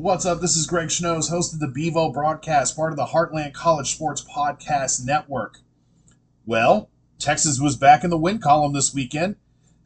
What's 0.00 0.24
up? 0.24 0.40
This 0.40 0.56
is 0.56 0.66
Greg 0.66 0.88
Schnos, 0.88 1.28
host 1.28 1.52
of 1.52 1.60
the 1.60 1.68
Bevo 1.68 2.10
broadcast, 2.10 2.74
part 2.74 2.90
of 2.90 2.96
the 2.96 3.04
Heartland 3.04 3.52
College 3.52 3.92
Sports 3.92 4.24
Podcast 4.24 5.04
Network. 5.04 5.58
Well, 6.46 6.88
Texas 7.18 7.60
was 7.60 7.76
back 7.76 8.02
in 8.02 8.08
the 8.08 8.16
win 8.16 8.38
column 8.38 8.72
this 8.72 8.94
weekend. 8.94 9.36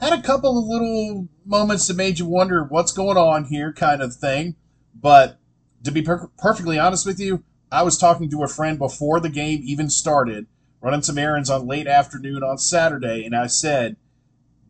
Had 0.00 0.12
a 0.16 0.22
couple 0.22 0.56
of 0.56 0.66
little 0.66 1.26
moments 1.44 1.88
that 1.88 1.96
made 1.96 2.20
you 2.20 2.26
wonder 2.26 2.62
what's 2.62 2.92
going 2.92 3.16
on 3.16 3.46
here, 3.46 3.72
kind 3.72 4.00
of 4.00 4.14
thing. 4.14 4.54
But 4.94 5.40
to 5.82 5.90
be 5.90 6.00
per- 6.00 6.30
perfectly 6.38 6.78
honest 6.78 7.04
with 7.04 7.18
you, 7.18 7.42
I 7.72 7.82
was 7.82 7.98
talking 7.98 8.30
to 8.30 8.44
a 8.44 8.48
friend 8.48 8.78
before 8.78 9.18
the 9.18 9.28
game 9.28 9.62
even 9.64 9.90
started, 9.90 10.46
running 10.80 11.02
some 11.02 11.18
errands 11.18 11.50
on 11.50 11.66
late 11.66 11.88
afternoon 11.88 12.44
on 12.44 12.58
Saturday, 12.58 13.24
and 13.24 13.34
I 13.34 13.48
said, 13.48 13.96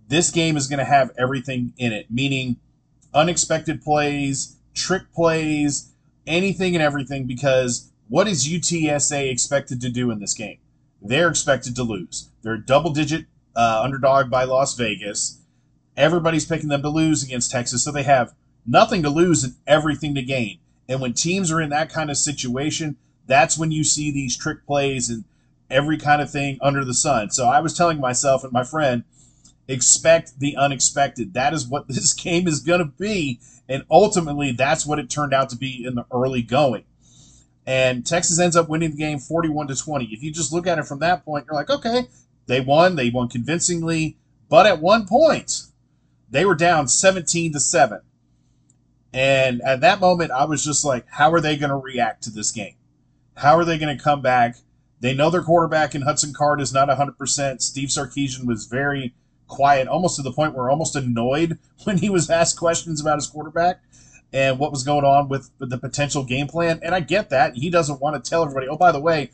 this 0.08 0.30
game 0.30 0.56
is 0.56 0.68
going 0.68 0.78
to 0.78 0.86
have 0.86 1.10
everything 1.18 1.74
in 1.76 1.92
it, 1.92 2.06
meaning 2.10 2.56
unexpected 3.12 3.82
plays, 3.82 4.56
trick 4.74 5.12
plays, 5.12 5.92
anything 6.26 6.74
and 6.74 6.82
everything, 6.82 7.26
because 7.26 7.90
what 8.08 8.28
is 8.28 8.48
UTSA 8.48 9.30
expected 9.30 9.80
to 9.80 9.88
do 9.88 10.10
in 10.10 10.20
this 10.20 10.34
game? 10.34 10.58
They're 11.00 11.28
expected 11.28 11.76
to 11.76 11.82
lose. 11.82 12.30
They're 12.42 12.56
double 12.56 12.92
digit 12.92 13.26
uh, 13.56 13.80
underdog 13.82 14.30
by 14.30 14.44
Las 14.44 14.74
Vegas. 14.74 15.40
Everybody's 15.96 16.46
picking 16.46 16.68
them 16.68 16.82
to 16.82 16.88
lose 16.88 17.22
against 17.22 17.50
Texas, 17.50 17.84
so 17.84 17.92
they 17.92 18.02
have 18.02 18.34
nothing 18.66 19.02
to 19.02 19.10
lose 19.10 19.44
and 19.44 19.54
everything 19.66 20.14
to 20.14 20.22
gain. 20.22 20.58
And 20.88 21.00
when 21.00 21.12
teams 21.12 21.50
are 21.50 21.60
in 21.60 21.70
that 21.70 21.92
kind 21.92 22.10
of 22.10 22.16
situation, 22.16 22.96
that's 23.26 23.58
when 23.58 23.70
you 23.70 23.84
see 23.84 24.10
these 24.10 24.36
trick 24.36 24.66
plays 24.66 25.08
and 25.08 25.24
every 25.70 25.96
kind 25.96 26.20
of 26.20 26.30
thing 26.30 26.58
under 26.60 26.84
the 26.84 26.94
sun. 26.94 27.30
So 27.30 27.46
I 27.46 27.60
was 27.60 27.76
telling 27.76 28.00
myself 28.00 28.44
and 28.44 28.52
my 28.52 28.64
friend, 28.64 29.04
expect 29.66 30.38
the 30.38 30.56
unexpected. 30.56 31.34
That 31.34 31.54
is 31.54 31.66
what 31.66 31.88
this 31.88 32.12
game 32.12 32.46
is 32.46 32.60
going 32.60 32.80
to 32.80 32.86
be. 32.86 33.40
And 33.68 33.84
ultimately, 33.90 34.52
that's 34.52 34.86
what 34.86 34.98
it 34.98 35.08
turned 35.08 35.32
out 35.32 35.48
to 35.50 35.56
be 35.56 35.84
in 35.86 35.94
the 35.94 36.06
early 36.12 36.42
going. 36.42 36.84
And 37.66 38.04
Texas 38.04 38.38
ends 38.38 38.56
up 38.56 38.68
winning 38.68 38.90
the 38.90 38.96
game 38.96 39.18
41 39.18 39.68
to 39.68 39.76
20. 39.76 40.06
If 40.06 40.22
you 40.22 40.30
just 40.32 40.52
look 40.52 40.66
at 40.66 40.78
it 40.78 40.86
from 40.86 40.98
that 40.98 41.24
point, 41.24 41.46
you're 41.46 41.56
like, 41.56 41.70
okay, 41.70 42.08
they 42.46 42.60
won. 42.60 42.96
They 42.96 43.10
won 43.10 43.28
convincingly. 43.28 44.18
But 44.50 44.66
at 44.66 44.80
one 44.80 45.06
point, 45.06 45.62
they 46.30 46.44
were 46.44 46.54
down 46.54 46.88
17 46.88 47.52
to 47.54 47.60
7. 47.60 48.00
And 49.14 49.62
at 49.62 49.80
that 49.80 50.00
moment, 50.00 50.32
I 50.32 50.44
was 50.44 50.64
just 50.64 50.84
like, 50.84 51.06
how 51.08 51.32
are 51.32 51.40
they 51.40 51.56
going 51.56 51.70
to 51.70 51.76
react 51.76 52.24
to 52.24 52.30
this 52.30 52.50
game? 52.50 52.74
How 53.36 53.56
are 53.56 53.64
they 53.64 53.78
going 53.78 53.96
to 53.96 54.02
come 54.02 54.20
back? 54.20 54.56
They 55.00 55.14
know 55.14 55.30
their 55.30 55.42
quarterback 55.42 55.94
in 55.94 56.02
Hudson 56.02 56.32
Card 56.34 56.60
is 56.60 56.72
not 56.72 56.88
100%. 56.88 57.62
Steve 57.62 57.88
Sarkisian 57.88 58.46
was 58.46 58.66
very 58.66 59.14
quiet, 59.46 59.88
almost 59.88 60.16
to 60.16 60.22
the 60.22 60.32
point 60.32 60.54
where 60.54 60.70
almost 60.70 60.96
annoyed 60.96 61.58
when 61.84 61.98
he 61.98 62.10
was 62.10 62.30
asked 62.30 62.58
questions 62.58 63.00
about 63.00 63.16
his 63.16 63.26
quarterback 63.26 63.82
and 64.32 64.58
what 64.58 64.72
was 64.72 64.82
going 64.82 65.04
on 65.04 65.28
with 65.28 65.50
the 65.60 65.78
potential 65.78 66.24
game 66.24 66.48
plan. 66.48 66.80
And 66.82 66.94
I 66.94 67.00
get 67.00 67.30
that. 67.30 67.54
He 67.54 67.70
doesn't 67.70 68.00
want 68.00 68.22
to 68.22 68.28
tell 68.28 68.42
everybody, 68.42 68.68
oh, 68.68 68.76
by 68.76 68.90
the 68.90 69.00
way, 69.00 69.30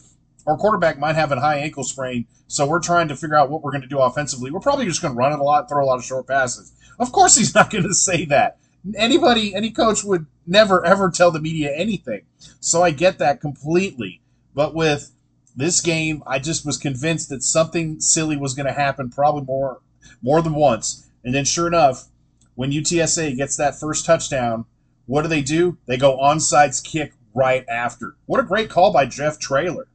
our 0.47 0.57
quarterback 0.57 0.99
might 0.99 1.17
have 1.17 1.33
a 1.33 1.41
high 1.41 1.57
ankle 1.57 1.85
sprain, 1.85 2.27
so 2.49 2.67
we're 2.67 2.81
trying 2.81 3.09
to 3.09 3.17
figure 3.17 3.37
out 3.37 3.51
what 3.51 3.63
we're 3.63 3.71
going 3.71 3.83
to 3.83 3.89
do 3.89 3.99
offensively. 3.99 4.51
We're 4.51 4.61
probably 4.61 4.87
just 4.87 5.03
going 5.03 5.15
to 5.15 5.19
run 5.19 5.33
it 5.33 5.39
a 5.39 5.43
lot, 5.43 5.69
throw 5.69 5.85
a 5.85 5.87
lot 5.87 5.99
of 5.99 6.05
short 6.05 6.27
passes. 6.27 6.73
Of 6.99 7.13
course, 7.13 7.37
he's 7.37 7.55
not 7.55 7.71
going 7.71 7.85
to 7.85 7.95
say 7.95 8.25
that. 8.27 8.59
Anybody, 8.97 9.55
any 9.55 9.71
coach 9.71 10.03
would 10.05 10.27
never, 10.47 10.85
ever 10.85 11.11
tell 11.11 11.31
the 11.31 11.41
media 11.41 11.73
anything. 11.75 12.23
So 12.61 12.83
I 12.83 12.91
get 12.91 13.19
that 13.19 13.41
completely. 13.41 14.23
But 14.55 14.75
with 14.75 15.13
this 15.55 15.81
game, 15.81 16.23
I 16.27 16.39
just 16.39 16.65
was 16.65 16.77
convinced 16.77 17.29
that 17.29 17.43
something 17.43 18.01
silly 18.01 18.37
was 18.37 18.55
going 18.55 18.67
to 18.67 18.73
happen, 18.73 19.11
probably 19.11 19.43
more 19.43 19.81
more 20.23 20.43
than 20.43 20.55
once. 20.55 21.07
And 21.25 21.35
then, 21.35 21.45
sure 21.45 21.67
enough, 21.67 22.09
when 22.55 22.73
UTSA 22.73 23.37
gets 23.37 23.57
that 23.57 23.79
first 23.79 24.05
touchdown, 24.05 24.67
what 25.07 25.23
do 25.23 25.29
they 25.29 25.43
do? 25.43 25.79
They 25.87 25.97
go 25.97 26.19
onside 26.19 26.83
kick 26.85 27.15
right 27.35 27.65
after. 27.69 28.17
What 28.27 28.41
a 28.41 28.45
great 28.45 28.71
call 28.71 28.93
by 28.93 29.07
Jeff 29.07 29.39
Traylor. 29.39 29.89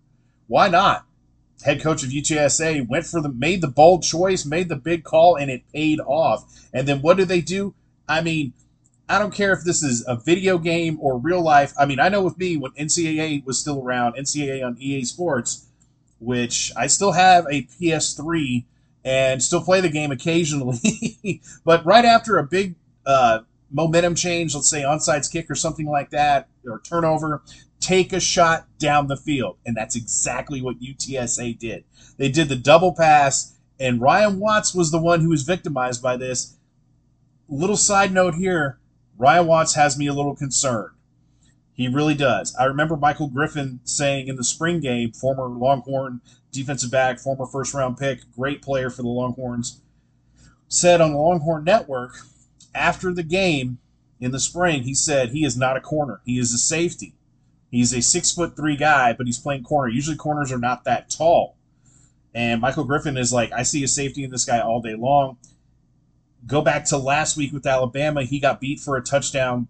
Why 0.48 0.67
not? 0.67 1.06
Head 1.64 1.81
coach 1.81 2.03
of 2.03 2.09
UTSA 2.09 2.88
went 2.88 3.06
for 3.06 3.22
the 3.22 3.30
made 3.30 3.61
the 3.61 3.67
bold 3.67 4.03
choice, 4.03 4.45
made 4.45 4.70
the 4.70 4.76
big 4.76 5.04
call, 5.04 5.36
and 5.36 5.49
it 5.49 5.64
paid 5.73 5.99
off. 6.02 6.67
And 6.73 6.87
then 6.87 7.02
what 7.02 7.17
do 7.17 7.26
they 7.26 7.42
do? 7.42 7.73
I 8.08 8.22
mean, 8.22 8.54
I 9.08 9.20
don't 9.20 9.33
care 9.33 9.54
if 9.54 9.64
this 9.64 9.82
is 9.83 10.04
a 10.08 10.16
video 10.16 10.58
game 10.58 10.98
or 10.99 11.17
real 11.17 11.42
life. 11.42 11.73
I 11.77 11.86
mean, 11.86 11.99
I 11.99 12.10
know 12.10 12.22
with 12.22 12.37
me 12.37 12.58
when 12.58 12.72
NCAA 12.72 13.45
was 13.45 13.60
still 13.60 13.82
around, 13.82 14.16
NCAA 14.16 14.66
on 14.66 14.77
EA 14.80 15.05
Sports, 15.05 15.67
which 16.20 16.72
I 16.76 16.87
still 16.87 17.11
have 17.14 17.45
a 17.45 17.64
PS3 17.64 18.66
and 19.05 19.42
still 19.42 19.61
play 19.61 19.80
the 19.80 19.89
game 19.89 20.11
occasionally. 20.11 21.39
but 21.64 21.86
right 21.86 22.04
after 22.04 22.38
a 22.38 22.43
big 22.43 22.76
uh, 23.05 23.39
momentum 23.71 24.16
change, 24.16 24.55
let's 24.55 24.70
say 24.70 24.82
onside 24.82 25.32
kick 25.32 25.49
or 25.49 25.55
something 25.55 25.86
like 25.86 26.10
that, 26.10 26.49
or 26.67 26.82
turnover, 26.82 27.43
take 27.80 28.11
a 28.11 28.20
shot 28.20 28.66
down 28.80 29.08
the 29.08 29.16
field. 29.16 29.58
And 29.64 29.77
that's 29.77 29.95
exactly 29.95 30.61
what 30.61 30.82
UTSA 30.82 31.58
did. 31.60 31.86
They 32.17 32.30
did 32.30 32.49
the 32.49 32.55
double 32.55 32.93
pass, 32.95 33.55
and 33.80 34.02
Ryan 34.02 34.39
Watts 34.39 34.73
was 34.73 34.89
the 34.89 35.02
one 35.02 35.22
who 35.22 35.30
was 35.30 35.43
victimized 35.43 36.02
by 36.02 36.17
this. 36.17 36.55
Little 37.48 37.77
side 37.77 38.11
note 38.11 38.33
here 38.33 38.80
Ryan 39.17 39.45
Watts 39.45 39.76
has 39.76 39.98
me 39.98 40.08
a 40.08 40.14
little 40.14 40.36
concerned. 40.36 40.92
He 41.75 41.89
really 41.89 42.15
does. 42.15 42.55
I 42.55 42.63
remember 42.65 42.95
Michael 42.95 43.27
Griffin 43.27 43.81
saying 43.83 44.30
in 44.30 44.37
the 44.37 44.45
spring 44.45 44.80
game, 44.80 45.11
former 45.11 45.47
Longhorn 45.47 46.21
defensive 46.52 46.89
back, 46.89 47.19
former 47.19 47.45
first 47.45 47.73
round 47.73 47.97
pick, 47.97 48.21
great 48.33 48.61
player 48.61 48.89
for 48.89 49.02
the 49.02 49.09
Longhorns, 49.09 49.81
said 50.69 51.02
on 51.02 51.11
the 51.11 51.19
Longhorn 51.19 51.65
Network 51.65 52.15
after 52.73 53.13
the 53.13 53.23
game 53.23 53.80
in 54.19 54.31
the 54.31 54.39
spring, 54.39 54.83
he 54.83 54.93
said 54.93 55.30
he 55.30 55.43
is 55.43 55.58
not 55.58 55.75
a 55.75 55.81
corner. 55.81 56.21
He 56.25 56.39
is 56.39 56.53
a 56.53 56.58
safety. 56.58 57.13
He's 57.69 57.93
a 57.93 58.02
six 58.02 58.31
foot 58.31 58.55
three 58.55 58.77
guy, 58.77 59.11
but 59.11 59.25
he's 59.25 59.37
playing 59.37 59.63
corner. 59.63 59.89
Usually 59.89 60.15
corners 60.15 60.52
are 60.52 60.57
not 60.57 60.86
that 60.86 61.09
tall. 61.09 61.57
And 62.33 62.61
Michael 62.61 62.86
Griffin 62.86 63.17
is 63.17 63.33
like, 63.33 63.52
I 63.52 63.63
see 63.63 63.83
a 63.83 63.87
safety 63.87 64.23
in 64.23 64.31
this 64.31 64.45
guy 64.45 64.59
all 64.59 64.81
day 64.81 64.95
long. 64.95 65.37
Go 66.47 66.61
back 66.61 66.86
to 66.86 66.97
last 66.97 67.37
week 67.37 67.52
with 67.52 67.65
Alabama. 67.65 68.23
He 68.23 68.39
got 68.39 68.61
beat 68.61 68.80
for 68.80 68.95
a 68.95 69.02
touchdown 69.02 69.67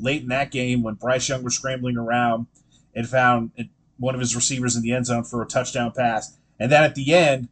late 0.00 0.22
in 0.22 0.28
that 0.28 0.50
game 0.50 0.82
when 0.82 0.94
Bryce 0.94 1.28
Young 1.28 1.42
was 1.42 1.54
scrambling 1.54 1.96
around 1.96 2.46
and 2.94 3.08
found 3.08 3.52
one 3.98 4.14
of 4.14 4.20
his 4.20 4.36
receivers 4.36 4.76
in 4.76 4.82
the 4.82 4.92
end 4.92 5.06
zone 5.06 5.24
for 5.24 5.42
a 5.42 5.46
touchdown 5.46 5.92
pass. 5.96 6.36
And 6.58 6.70
then 6.70 6.84
at 6.84 6.94
the 6.94 7.14
end, 7.14 7.48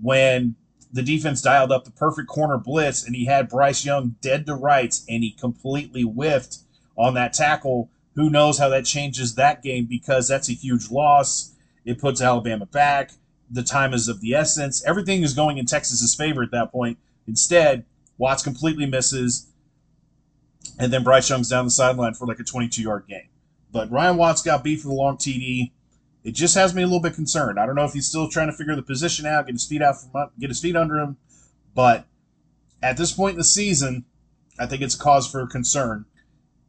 when 0.00 0.56
the 0.92 1.02
defense 1.02 1.42
dialed 1.42 1.72
up 1.72 1.84
the 1.84 1.90
perfect 1.90 2.28
corner 2.28 2.56
blitz 2.56 3.04
and 3.04 3.14
he 3.14 3.26
had 3.26 3.48
Bryce 3.48 3.84
Young 3.84 4.16
dead 4.20 4.46
to 4.46 4.54
rights 4.54 5.04
and 5.08 5.22
he 5.22 5.32
completely 5.32 6.02
whiffed 6.02 6.58
on 6.96 7.14
that 7.14 7.32
tackle, 7.32 7.90
who 8.14 8.30
knows 8.30 8.58
how 8.58 8.68
that 8.70 8.84
changes 8.84 9.34
that 9.34 9.62
game 9.62 9.86
because 9.86 10.28
that's 10.28 10.48
a 10.48 10.54
huge 10.54 10.90
loss. 10.90 11.54
It 11.84 12.00
puts 12.00 12.20
Alabama 12.20 12.66
back. 12.66 13.12
The 13.50 13.62
time 13.62 13.94
is 13.94 14.08
of 14.08 14.20
the 14.20 14.34
essence. 14.34 14.84
Everything 14.84 15.22
is 15.22 15.34
going 15.34 15.58
in 15.58 15.66
Texas's 15.66 16.14
favor 16.14 16.42
at 16.42 16.50
that 16.50 16.72
point. 16.72 16.98
Instead, 17.26 17.84
Watts 18.18 18.42
completely 18.42 18.84
misses, 18.84 19.46
and 20.78 20.92
then 20.92 21.02
Bryce 21.02 21.28
Young's 21.28 21.48
down 21.48 21.64
the 21.64 21.70
sideline 21.70 22.14
for 22.14 22.26
like 22.26 22.38
a 22.38 22.44
22 22.44 22.82
yard 22.82 23.04
gain. 23.08 23.28
But 23.70 23.90
Ryan 23.90 24.16
Watts 24.16 24.42
got 24.42 24.64
beat 24.64 24.80
for 24.80 24.88
the 24.88 24.94
long 24.94 25.16
TD. 25.16 25.72
It 26.24 26.32
just 26.32 26.54
has 26.54 26.74
me 26.74 26.82
a 26.82 26.86
little 26.86 27.00
bit 27.00 27.14
concerned. 27.14 27.58
I 27.58 27.66
don't 27.66 27.74
know 27.74 27.84
if 27.84 27.92
he's 27.92 28.06
still 28.06 28.28
trying 28.28 28.48
to 28.48 28.52
figure 28.52 28.74
the 28.74 28.82
position 28.82 29.26
out, 29.26 29.46
get 29.46 29.54
his 29.54 29.66
feet 29.66 29.82
out 29.82 30.00
from 30.00 30.30
get 30.38 30.50
his 30.50 30.60
feet 30.60 30.76
under 30.76 30.98
him, 30.98 31.16
but 31.74 32.06
at 32.82 32.96
this 32.96 33.12
point 33.12 33.32
in 33.32 33.38
the 33.38 33.44
season, 33.44 34.04
I 34.58 34.66
think 34.66 34.82
it's 34.82 34.94
cause 34.94 35.30
for 35.30 35.46
concern, 35.46 36.06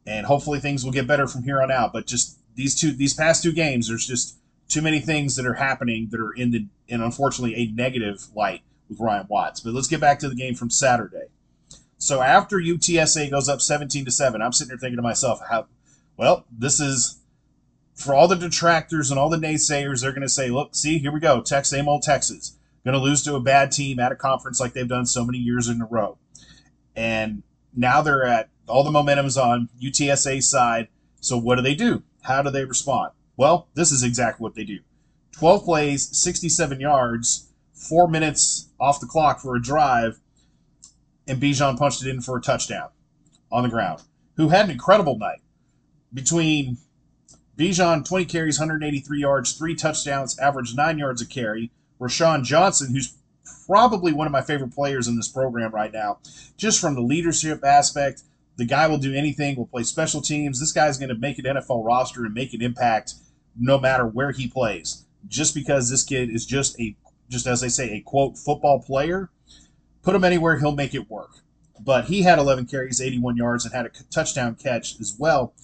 and 0.06 0.26
hopefully 0.26 0.60
things 0.60 0.84
will 0.84 0.92
get 0.92 1.06
better 1.06 1.26
from 1.26 1.42
here 1.42 1.60
on 1.60 1.70
out. 1.70 1.92
But 1.92 2.06
just 2.06 2.38
these 2.54 2.74
two, 2.74 2.92
these 2.92 3.14
past 3.14 3.42
two 3.42 3.52
games, 3.52 3.88
there's 3.88 4.06
just 4.06 4.36
too 4.68 4.82
many 4.82 5.00
things 5.00 5.36
that 5.36 5.46
are 5.46 5.54
happening 5.54 6.08
that 6.10 6.20
are 6.20 6.32
in 6.32 6.52
the 6.52 6.66
in 6.88 7.00
unfortunately 7.00 7.56
a 7.56 7.72
negative 7.72 8.28
light 8.34 8.62
with 8.88 9.00
Ryan 9.00 9.26
Watts. 9.28 9.60
But 9.60 9.74
let's 9.74 9.88
get 9.88 10.00
back 10.00 10.18
to 10.20 10.28
the 10.28 10.34
game 10.34 10.54
from 10.54 10.70
Saturday. 10.70 11.26
So 12.00 12.22
after 12.22 12.56
UTSA 12.56 13.30
goes 13.30 13.46
up 13.48 13.60
17 13.60 14.06
to 14.06 14.10
7, 14.10 14.40
I'm 14.40 14.52
sitting 14.52 14.70
here 14.70 14.78
thinking 14.78 14.96
to 14.96 15.02
myself, 15.02 15.40
how 15.50 15.66
well, 16.16 16.46
this 16.50 16.80
is 16.80 17.20
for 17.94 18.14
all 18.14 18.26
the 18.26 18.36
detractors 18.36 19.10
and 19.10 19.20
all 19.20 19.28
the 19.28 19.36
naysayers, 19.36 20.00
they're 20.00 20.12
going 20.12 20.22
to 20.22 20.28
say, 20.28 20.48
look, 20.48 20.74
see, 20.74 20.98
here 20.98 21.12
we 21.12 21.20
go. 21.20 21.42
Texas, 21.42 21.70
same 21.70 21.88
old 21.88 22.02
Texas. 22.02 22.56
Going 22.84 22.94
to 22.94 23.00
lose 23.00 23.22
to 23.24 23.34
a 23.34 23.40
bad 23.40 23.70
team 23.70 24.00
at 24.00 24.12
a 24.12 24.16
conference 24.16 24.58
like 24.58 24.72
they've 24.72 24.88
done 24.88 25.04
so 25.04 25.26
many 25.26 25.36
years 25.36 25.68
in 25.68 25.82
a 25.82 25.86
row. 25.86 26.16
And 26.96 27.42
now 27.76 28.00
they're 28.00 28.24
at 28.24 28.48
all 28.66 28.82
the 28.82 28.90
momentum's 28.90 29.36
on 29.36 29.68
UTSA 29.82 30.42
side. 30.42 30.88
So 31.20 31.36
what 31.36 31.56
do 31.56 31.62
they 31.62 31.74
do? 31.74 32.02
How 32.22 32.40
do 32.40 32.50
they 32.50 32.64
respond? 32.64 33.12
Well, 33.36 33.68
this 33.74 33.92
is 33.92 34.02
exactly 34.02 34.42
what 34.42 34.54
they 34.54 34.64
do 34.64 34.78
12 35.32 35.64
plays, 35.64 36.16
67 36.16 36.80
yards, 36.80 37.50
four 37.74 38.08
minutes 38.08 38.68
off 38.80 39.00
the 39.00 39.06
clock 39.06 39.40
for 39.40 39.54
a 39.54 39.62
drive, 39.62 40.18
and 41.30 41.40
Bijan 41.40 41.78
punched 41.78 42.04
it 42.04 42.10
in 42.10 42.20
for 42.20 42.36
a 42.36 42.40
touchdown 42.42 42.88
on 43.52 43.62
the 43.62 43.68
ground. 43.68 44.02
Who 44.36 44.48
had 44.48 44.64
an 44.64 44.72
incredible 44.72 45.16
night 45.16 45.40
between 46.12 46.78
Bijan, 47.56 48.04
20 48.04 48.24
carries, 48.24 48.58
183 48.58 49.20
yards, 49.20 49.52
three 49.52 49.74
touchdowns, 49.74 50.38
averaged 50.38 50.76
nine 50.76 50.98
yards 50.98 51.22
a 51.22 51.26
carry. 51.26 51.70
Roschon 52.00 52.42
Johnson, 52.42 52.92
who's 52.92 53.14
probably 53.66 54.12
one 54.12 54.26
of 54.26 54.32
my 54.32 54.40
favorite 54.40 54.74
players 54.74 55.06
in 55.06 55.16
this 55.16 55.28
program 55.28 55.70
right 55.70 55.92
now, 55.92 56.18
just 56.56 56.80
from 56.80 56.94
the 56.94 57.00
leadership 57.00 57.64
aspect, 57.64 58.22
The 58.56 58.66
guy 58.66 58.88
will 58.88 58.98
do 58.98 59.14
anything. 59.14 59.56
Will 59.56 59.66
play 59.66 59.84
special 59.84 60.20
teams. 60.20 60.60
This 60.60 60.72
guy's 60.72 60.98
going 60.98 61.08
to 61.08 61.14
make 61.14 61.38
an 61.38 61.44
NFL 61.46 61.84
roster 61.84 62.26
and 62.26 62.34
make 62.34 62.52
an 62.52 62.60
impact 62.60 63.14
no 63.58 63.78
matter 63.78 64.04
where 64.04 64.32
he 64.32 64.48
plays. 64.48 65.06
Just 65.28 65.54
because 65.54 65.88
this 65.88 66.02
kid 66.02 66.28
is 66.28 66.44
just 66.44 66.78
a 66.80 66.94
just 67.30 67.46
as 67.46 67.60
they 67.60 67.68
say 67.68 67.90
a 67.92 68.00
quote 68.00 68.36
football 68.36 68.82
player, 68.82 69.30
put 70.02 70.14
him 70.14 70.24
anywhere 70.24 70.58
he'll 70.58 70.72
make 70.72 70.94
it 70.94 71.10
work. 71.10 71.30
But 71.78 72.06
he 72.06 72.22
had 72.22 72.38
11 72.38 72.66
carries, 72.66 73.00
81 73.00 73.36
yards, 73.36 73.64
and 73.64 73.74
had 73.74 73.86
a 73.86 73.90
touchdown 74.10 74.54
catch 74.54 75.00
as 75.00 75.16
well. 75.18 75.54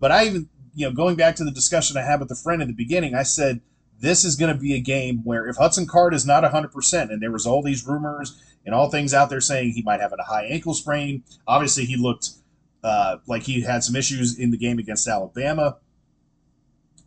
But 0.00 0.12
I 0.12 0.26
even 0.26 0.48
you 0.74 0.86
know 0.86 0.92
going 0.92 1.16
back 1.16 1.36
to 1.36 1.44
the 1.44 1.50
discussion 1.50 1.96
I 1.96 2.02
had 2.02 2.20
with 2.20 2.30
a 2.30 2.36
friend 2.36 2.62
in 2.62 2.68
the 2.68 2.74
beginning, 2.74 3.14
I 3.14 3.22
said 3.22 3.60
this 4.00 4.24
is 4.24 4.36
going 4.36 4.52
to 4.52 4.60
be 4.60 4.74
a 4.74 4.80
game 4.80 5.22
where 5.24 5.46
if 5.46 5.56
Hudson 5.56 5.86
Card 5.86 6.14
is 6.14 6.26
not 6.26 6.44
100%, 6.44 7.10
and 7.10 7.22
there 7.22 7.30
was 7.30 7.46
all 7.46 7.62
these 7.62 7.86
rumors 7.86 8.40
and 8.64 8.74
all 8.74 8.90
things 8.90 9.14
out 9.14 9.30
there 9.30 9.40
saying 9.40 9.72
he 9.72 9.82
might 9.82 10.00
have 10.00 10.12
a 10.12 10.22
high 10.22 10.44
ankle 10.44 10.74
sprain, 10.74 11.24
obviously 11.46 11.84
he 11.84 11.96
looked 11.96 12.30
uh, 12.84 13.16
like 13.26 13.44
he 13.44 13.62
had 13.62 13.82
some 13.82 13.96
issues 13.96 14.38
in 14.38 14.50
the 14.50 14.58
game 14.58 14.78
against 14.78 15.08
Alabama. 15.08 15.78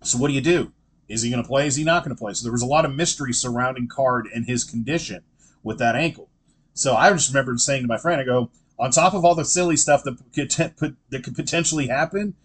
So 0.03 0.17
what 0.17 0.29
do 0.29 0.33
you 0.33 0.41
do? 0.41 0.71
Is 1.07 1.21
he 1.21 1.29
going 1.29 1.41
to 1.41 1.47
play? 1.47 1.67
Is 1.67 1.75
he 1.75 1.83
not 1.83 2.03
going 2.03 2.15
to 2.15 2.19
play? 2.19 2.33
So 2.33 2.43
there 2.43 2.51
was 2.51 2.61
a 2.61 2.67
lot 2.67 2.85
of 2.85 2.95
mystery 2.95 3.33
surrounding 3.33 3.87
Card 3.87 4.27
and 4.33 4.45
his 4.45 4.63
condition 4.63 5.23
with 5.63 5.79
that 5.79 5.95
ankle. 5.95 6.29
So 6.79 6.95
I 6.95 7.11
just 7.11 7.27
remember 7.27 7.57
saying 7.57 7.81
to 7.81 7.89
my 7.89 7.97
friend, 7.97 8.21
I 8.21 8.23
go, 8.23 8.51
on 8.79 8.91
top 8.91 9.13
of 9.13 9.25
all 9.25 9.35
the 9.35 9.43
silly 9.43 9.75
stuff 9.75 10.01
that 10.05 10.17
could, 10.33 10.77
put, 10.77 10.95
that 11.09 11.23
could 11.25 11.35
potentially 11.35 11.87
happen, 11.87 12.35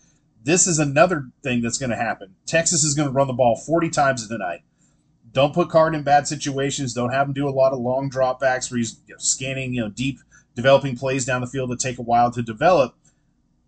this 0.42 0.66
is 0.66 0.80
another 0.80 1.28
thing 1.44 1.62
that's 1.62 1.78
going 1.78 1.90
to 1.90 1.96
happen. 1.96 2.34
Texas 2.44 2.82
is 2.82 2.94
going 2.94 3.06
to 3.06 3.14
run 3.14 3.28
the 3.28 3.32
ball 3.32 3.54
40 3.54 3.90
times 3.90 4.26
tonight. 4.26 4.62
Don't 5.30 5.54
put 5.54 5.68
Card 5.68 5.94
in 5.94 6.02
bad 6.02 6.26
situations. 6.26 6.94
Don't 6.94 7.12
have 7.12 7.28
him 7.28 7.32
do 7.32 7.48
a 7.48 7.50
lot 7.50 7.72
of 7.72 7.78
long 7.78 8.10
dropbacks 8.10 8.72
where 8.72 8.78
he's 8.78 9.00
you 9.06 9.14
know, 9.14 9.18
scanning, 9.18 9.72
you 9.72 9.82
know, 9.82 9.88
deep, 9.88 10.18
developing 10.56 10.96
plays 10.96 11.24
down 11.24 11.40
the 11.40 11.46
field 11.46 11.70
that 11.70 11.78
take 11.78 11.98
a 11.98 12.02
while 12.02 12.32
to 12.32 12.42
develop. 12.42 12.96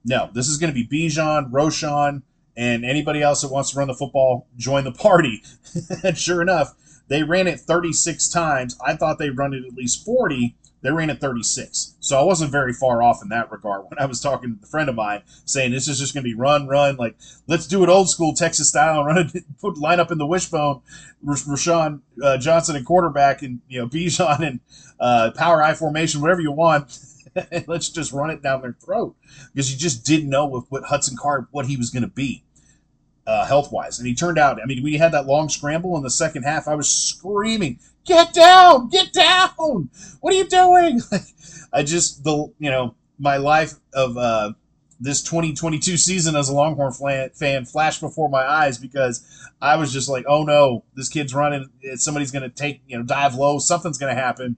No, 0.04 0.30
this 0.32 0.48
is 0.48 0.58
going 0.58 0.74
to 0.74 0.84
be 0.84 0.86
Bijan, 0.86 1.52
Roschon, 1.52 2.22
and 2.56 2.84
anybody 2.84 3.22
else 3.22 3.42
that 3.42 3.52
wants 3.52 3.70
to 3.70 3.78
run 3.78 3.86
the 3.86 3.94
football, 3.94 4.48
join 4.56 4.82
the 4.82 4.92
party. 4.92 5.44
and 6.02 6.18
sure 6.18 6.42
enough, 6.42 6.74
they 7.08 7.22
ran 7.22 7.46
it 7.46 7.60
36 7.60 8.28
times. 8.28 8.76
I 8.84 8.96
thought 8.96 9.18
they'd 9.18 9.36
run 9.36 9.54
it 9.54 9.64
at 9.64 9.74
least 9.74 10.04
40. 10.04 10.56
They 10.82 10.90
ran 10.92 11.10
it 11.10 11.20
36. 11.20 11.94
So 12.00 12.18
I 12.18 12.22
wasn't 12.22 12.52
very 12.52 12.72
far 12.72 13.02
off 13.02 13.22
in 13.22 13.28
that 13.30 13.50
regard 13.50 13.86
when 13.88 13.98
I 13.98 14.06
was 14.06 14.20
talking 14.20 14.56
to 14.56 14.64
a 14.64 14.66
friend 14.66 14.88
of 14.88 14.94
mine 14.94 15.22
saying 15.44 15.72
this 15.72 15.88
is 15.88 15.98
just 15.98 16.14
going 16.14 16.22
to 16.22 16.30
be 16.30 16.34
run, 16.34 16.68
run. 16.68 16.96
Like, 16.96 17.16
let's 17.46 17.66
do 17.66 17.82
it 17.82 17.88
old 17.88 18.08
school 18.08 18.34
Texas 18.34 18.68
style 18.68 19.04
run 19.04 19.18
it, 19.18 19.44
put 19.60 19.78
line 19.78 20.00
up 20.00 20.12
in 20.12 20.18
the 20.18 20.26
wishbone. 20.26 20.82
Roschon 21.24 22.02
uh, 22.22 22.38
Johnson 22.38 22.76
and 22.76 22.86
quarterback 22.86 23.42
and, 23.42 23.60
you 23.68 23.80
know, 23.80 23.88
Bijan 23.88 24.46
and 24.46 24.60
uh, 25.00 25.32
power 25.34 25.62
I 25.62 25.74
formation, 25.74 26.20
whatever 26.20 26.40
you 26.40 26.52
want. 26.52 26.98
let's 27.66 27.88
just 27.88 28.12
run 28.12 28.30
it 28.30 28.42
down 28.42 28.62
their 28.62 28.76
throat 28.84 29.16
because 29.52 29.70
you 29.70 29.78
just 29.78 30.04
didn't 30.04 30.30
know 30.30 30.46
with 30.46 30.64
what 30.68 30.84
Hudson 30.84 31.16
Card, 31.20 31.46
what 31.50 31.66
he 31.66 31.76
was 31.76 31.90
going 31.90 32.02
to 32.02 32.08
be. 32.08 32.44
Uh, 33.26 33.44
health 33.44 33.72
wise. 33.72 33.98
And 33.98 34.06
he 34.06 34.14
turned 34.14 34.38
out, 34.38 34.60
I 34.62 34.66
mean, 34.66 34.84
we 34.84 34.98
had 34.98 35.10
that 35.12 35.26
long 35.26 35.48
scramble 35.48 35.96
in 35.96 36.04
the 36.04 36.10
second 36.10 36.44
half. 36.44 36.68
I 36.68 36.76
was 36.76 36.88
screaming, 36.88 37.80
get 38.04 38.32
down, 38.32 38.88
get 38.88 39.12
down. 39.12 39.90
What 40.20 40.32
are 40.32 40.36
you 40.36 40.46
doing? 40.46 41.00
Like, 41.10 41.22
I 41.72 41.82
just, 41.82 42.22
the, 42.22 42.52
you 42.60 42.70
know, 42.70 42.94
my 43.18 43.38
life 43.38 43.74
of, 43.92 44.16
uh, 44.16 44.52
this 45.00 45.22
2022 45.22 45.96
season 45.96 46.36
as 46.36 46.48
a 46.48 46.54
Longhorn 46.54 46.92
fan 47.34 47.64
flashed 47.64 48.00
before 48.00 48.28
my 48.28 48.42
eyes 48.42 48.78
because 48.78 49.24
I 49.60 49.76
was 49.76 49.92
just 49.92 50.08
like, 50.08 50.24
oh 50.26 50.44
no, 50.44 50.84
this 50.94 51.08
kid's 51.08 51.34
running. 51.34 51.68
Somebody's 51.96 52.30
going 52.30 52.42
to 52.42 52.48
take, 52.48 52.80
you 52.86 52.96
know, 52.96 53.04
dive 53.04 53.34
low. 53.34 53.58
Something's 53.58 53.98
going 53.98 54.14
to 54.14 54.20
happen. 54.20 54.56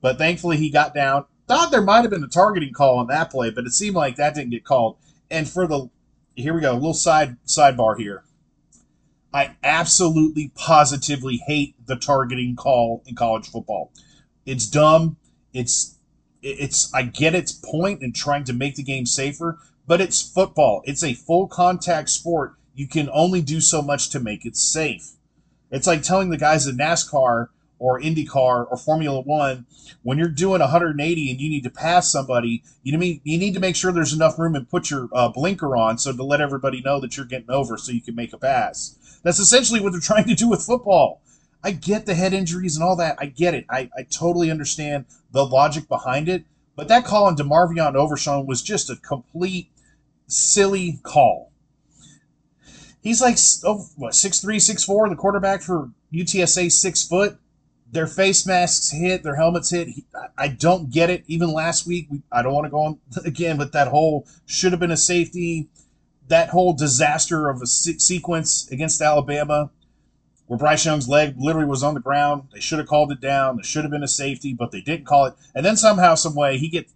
But 0.00 0.18
thankfully 0.18 0.56
he 0.56 0.70
got 0.70 0.94
down. 0.94 1.24
Thought 1.48 1.72
there 1.72 1.82
might 1.82 2.02
have 2.02 2.10
been 2.10 2.22
a 2.22 2.28
targeting 2.28 2.72
call 2.72 2.98
on 2.98 3.08
that 3.08 3.30
play, 3.30 3.50
but 3.50 3.64
it 3.64 3.72
seemed 3.72 3.96
like 3.96 4.16
that 4.16 4.34
didn't 4.34 4.50
get 4.50 4.64
called. 4.64 4.96
And 5.30 5.48
for 5.48 5.66
the, 5.66 5.90
here 6.40 6.54
we 6.54 6.60
go, 6.60 6.72
a 6.72 6.74
little 6.74 6.94
side 6.94 7.36
sidebar 7.46 7.98
here. 7.98 8.24
I 9.32 9.56
absolutely 9.62 10.50
positively 10.54 11.40
hate 11.46 11.74
the 11.86 11.96
targeting 11.96 12.56
call 12.56 13.02
in 13.06 13.14
college 13.14 13.48
football. 13.48 13.92
It's 14.44 14.66
dumb. 14.66 15.16
It's 15.52 15.96
it's 16.42 16.92
I 16.92 17.02
get 17.02 17.34
its 17.34 17.52
point 17.52 18.02
in 18.02 18.12
trying 18.12 18.44
to 18.44 18.52
make 18.52 18.76
the 18.76 18.82
game 18.82 19.06
safer, 19.06 19.58
but 19.86 20.00
it's 20.00 20.22
football. 20.22 20.82
It's 20.84 21.04
a 21.04 21.14
full 21.14 21.46
contact 21.46 22.08
sport. 22.08 22.54
You 22.74 22.88
can 22.88 23.08
only 23.12 23.40
do 23.40 23.60
so 23.60 23.82
much 23.82 24.10
to 24.10 24.20
make 24.20 24.44
it 24.44 24.56
safe. 24.56 25.12
It's 25.70 25.86
like 25.86 26.02
telling 26.02 26.30
the 26.30 26.36
guys 26.36 26.66
in 26.66 26.76
NASCAR 26.76 27.48
or 27.80 28.00
IndyCar 28.00 28.70
or 28.70 28.76
Formula 28.76 29.20
One 29.20 29.66
when 30.02 30.18
you're 30.18 30.28
doing 30.28 30.60
180 30.60 31.30
and 31.30 31.40
you 31.40 31.50
need 31.50 31.64
to 31.64 31.70
pass 31.70 32.12
somebody, 32.12 32.62
you 32.84 32.96
need 32.96 33.22
you 33.24 33.38
need 33.38 33.54
to 33.54 33.60
make 33.60 33.74
sure 33.74 33.90
there's 33.90 34.12
enough 34.12 34.38
room 34.38 34.54
and 34.54 34.68
put 34.68 34.90
your 34.90 35.08
uh, 35.12 35.28
blinker 35.28 35.76
on 35.76 35.98
so 35.98 36.12
to 36.12 36.22
let 36.22 36.40
everybody 36.40 36.80
know 36.82 37.00
that 37.00 37.16
you're 37.16 37.26
getting 37.26 37.50
over 37.50 37.76
so 37.76 37.90
you 37.90 38.02
can 38.02 38.14
make 38.14 38.32
a 38.32 38.38
pass. 38.38 39.20
That's 39.24 39.40
essentially 39.40 39.80
what 39.80 39.92
they're 39.92 40.00
trying 40.12 40.26
to 40.26 40.34
do 40.34 40.48
with 40.48 40.62
football. 40.62 41.22
I 41.62 41.72
get 41.72 42.06
the 42.06 42.14
head 42.14 42.32
injuries 42.32 42.76
and 42.76 42.84
all 42.84 42.96
that. 42.96 43.16
I 43.18 43.26
get 43.26 43.54
it. 43.54 43.66
I, 43.68 43.90
I 43.96 44.02
totally 44.04 44.50
understand 44.50 45.06
the 45.32 45.44
logic 45.44 45.88
behind 45.88 46.28
it. 46.28 46.44
But 46.74 46.88
that 46.88 47.04
call 47.04 47.26
on 47.26 47.36
DeMarvion 47.36 47.94
Overshown 47.94 48.46
was 48.46 48.62
just 48.62 48.88
a 48.88 48.96
complete 48.96 49.70
silly 50.26 51.00
call. 51.02 51.50
He's 53.02 53.20
like 53.20 53.38
oh, 53.64 53.86
what 53.96 54.14
six 54.14 54.40
three, 54.40 54.58
six 54.58 54.84
four. 54.84 55.08
The 55.08 55.16
quarterback 55.16 55.62
for 55.62 55.90
UTSA 56.12 56.70
six 56.70 57.06
foot. 57.06 57.38
Their 57.92 58.06
face 58.06 58.46
masks 58.46 58.90
hit, 58.90 59.22
their 59.22 59.36
helmets 59.36 59.70
hit. 59.70 59.88
I 60.38 60.48
don't 60.48 60.90
get 60.90 61.10
it. 61.10 61.24
Even 61.26 61.52
last 61.52 61.86
week, 61.86 62.06
we, 62.10 62.22
I 62.30 62.42
don't 62.42 62.54
want 62.54 62.66
to 62.66 62.70
go 62.70 62.80
on 62.80 62.98
again, 63.24 63.56
but 63.56 63.72
that 63.72 63.88
whole 63.88 64.26
should 64.46 64.72
have 64.72 64.80
been 64.80 64.92
a 64.92 64.96
safety 64.96 65.68
that 66.30 66.48
whole 66.50 66.72
disaster 66.72 67.48
of 67.48 67.60
a 67.60 67.66
se- 67.66 67.98
sequence 67.98 68.70
against 68.70 69.02
Alabama, 69.02 69.70
where 70.46 70.58
Bryce 70.58 70.86
Young's 70.86 71.08
leg 71.08 71.34
literally 71.36 71.66
was 71.66 71.82
on 71.82 71.94
the 71.94 72.00
ground. 72.00 72.44
They 72.52 72.60
should 72.60 72.78
have 72.78 72.88
called 72.88 73.12
it 73.12 73.20
down. 73.20 73.56
There 73.56 73.64
should 73.64 73.84
have 73.84 73.90
been 73.90 74.02
a 74.02 74.08
safety, 74.08 74.54
but 74.54 74.70
they 74.70 74.80
didn't 74.80 75.06
call 75.06 75.26
it. 75.26 75.34
And 75.54 75.66
then 75.66 75.76
somehow, 75.76 76.14
some 76.14 76.34
way, 76.34 76.56
he 76.56 76.68
get 76.68 76.88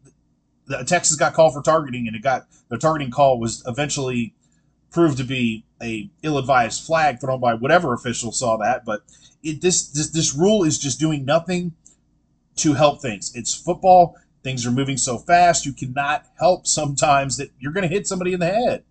Texas 0.87 1.17
got 1.17 1.35
called 1.35 1.52
for 1.52 1.62
targeting, 1.62 2.06
and 2.06 2.17
it 2.17 2.23
got 2.23 2.46
the 2.70 2.79
targeting 2.79 3.11
call 3.12 3.38
was 3.38 3.62
eventually 3.67 4.35
proved 4.94 5.19
to 5.19 5.25
be 5.25 5.64
a 5.82 6.08
ill-advised 6.23 6.87
flag 6.87 7.20
thrown 7.20 7.41
by 7.41 7.52
whatever 7.52 7.93
official 7.93 8.32
saw 8.32 8.56
that. 8.56 8.85
But 8.85 9.02
it, 9.43 9.61
this 9.61 9.88
this 9.88 10.08
this 10.11 10.35
rule 10.35 10.62
is 10.62 10.79
just 10.79 11.00
doing 11.00 11.25
nothing 11.25 11.73
to 12.56 12.75
help 12.75 13.02
things. 13.02 13.35
It's 13.35 13.52
football. 13.52 14.17
Things 14.43 14.64
are 14.64 14.70
moving 14.70 14.96
so 14.96 15.19
fast. 15.19 15.67
You 15.67 15.73
cannot 15.73 16.26
help 16.38 16.67
sometimes 16.67 17.37
that 17.38 17.50
you're 17.58 17.73
going 17.73 17.88
to 17.88 17.94
hit 17.94 18.06
somebody 18.06 18.32
in 18.32 18.41
the 18.41 18.46
head. 18.46 18.85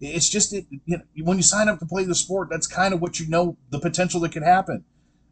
It's 0.00 0.28
just 0.28 0.52
it, 0.52 0.66
you 0.70 0.98
know, 0.98 1.02
when 1.24 1.38
you 1.38 1.42
sign 1.42 1.68
up 1.68 1.80
to 1.80 1.86
play 1.86 2.04
the 2.04 2.14
sport, 2.14 2.48
that's 2.50 2.68
kind 2.68 2.94
of 2.94 3.02
what 3.02 3.18
you 3.18 3.28
know 3.28 3.56
the 3.70 3.80
potential 3.80 4.20
that 4.20 4.32
could 4.32 4.44
happen. 4.44 4.84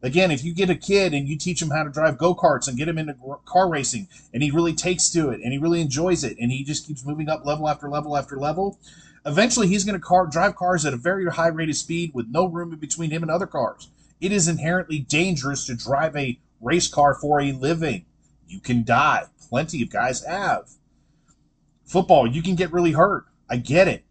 Again, 0.03 0.31
if 0.31 0.45
you 0.45 0.53
get 0.53 0.71
a 0.71 0.75
kid 0.75 1.15
and 1.15 1.29
you 1.29 1.39
teach 1.39 1.63
him 1.63 1.71
how 1.71 1.85
to 1.85 1.91
drive 1.91 2.19
go 2.19 2.35
karts 2.35 2.69
and 2.69 2.77
get 2.77 2.89
him 2.89 2.99
into 2.99 3.15
car 3.45 3.69
racing, 3.69 4.09
and 4.35 4.43
he 4.43 4.51
really 4.51 4.75
takes 4.75 5.09
to 5.11 5.31
it 5.31 5.41
and 5.41 5.53
he 5.53 5.59
really 5.59 5.81
enjoys 5.81 6.25
it, 6.25 6.37
and 6.41 6.51
he 6.51 6.65
just 6.65 6.87
keeps 6.87 7.07
moving 7.07 7.29
up 7.29 7.47
level 7.47 7.69
after 7.69 7.89
level 7.89 8.17
after 8.17 8.37
level, 8.37 8.79
eventually 9.27 9.67
he's 9.67 9.85
going 9.85 9.99
to 9.99 10.05
car, 10.07 10.27
drive 10.27 10.57
cars 10.57 10.87
at 10.87 10.95
a 10.95 10.99
very 10.99 11.27
high 11.27 11.49
rate 11.49 11.69
of 11.69 11.77
speed 11.77 12.13
with 12.15 12.29
no 12.31 12.47
room 12.47 12.73
in 12.73 12.79
between 12.79 13.11
him 13.11 13.23
and 13.23 13.31
other 13.31 13.47
cars. 13.47 13.91
It 14.21 14.33
is 14.33 14.49
inherently 14.49 15.01
dangerous 15.01 15.67
to 15.67 15.75
drive 15.75 16.17
a 16.17 16.39
race 16.61 16.89
car 16.89 17.15
for 17.15 17.41
a 17.41 17.53
living. 17.53 18.07
You 18.49 18.61
can 18.61 18.85
die. 18.85 19.25
Plenty 19.49 19.83
of 19.83 19.91
guys 19.91 20.25
have. 20.25 20.71
Football, 21.85 22.27
you 22.27 22.43
can 22.43 22.55
get 22.55 22.73
really 22.73 22.93
hurt. 22.93 23.27
I 23.51 23.57
get 23.57 23.89
it. 23.89 24.05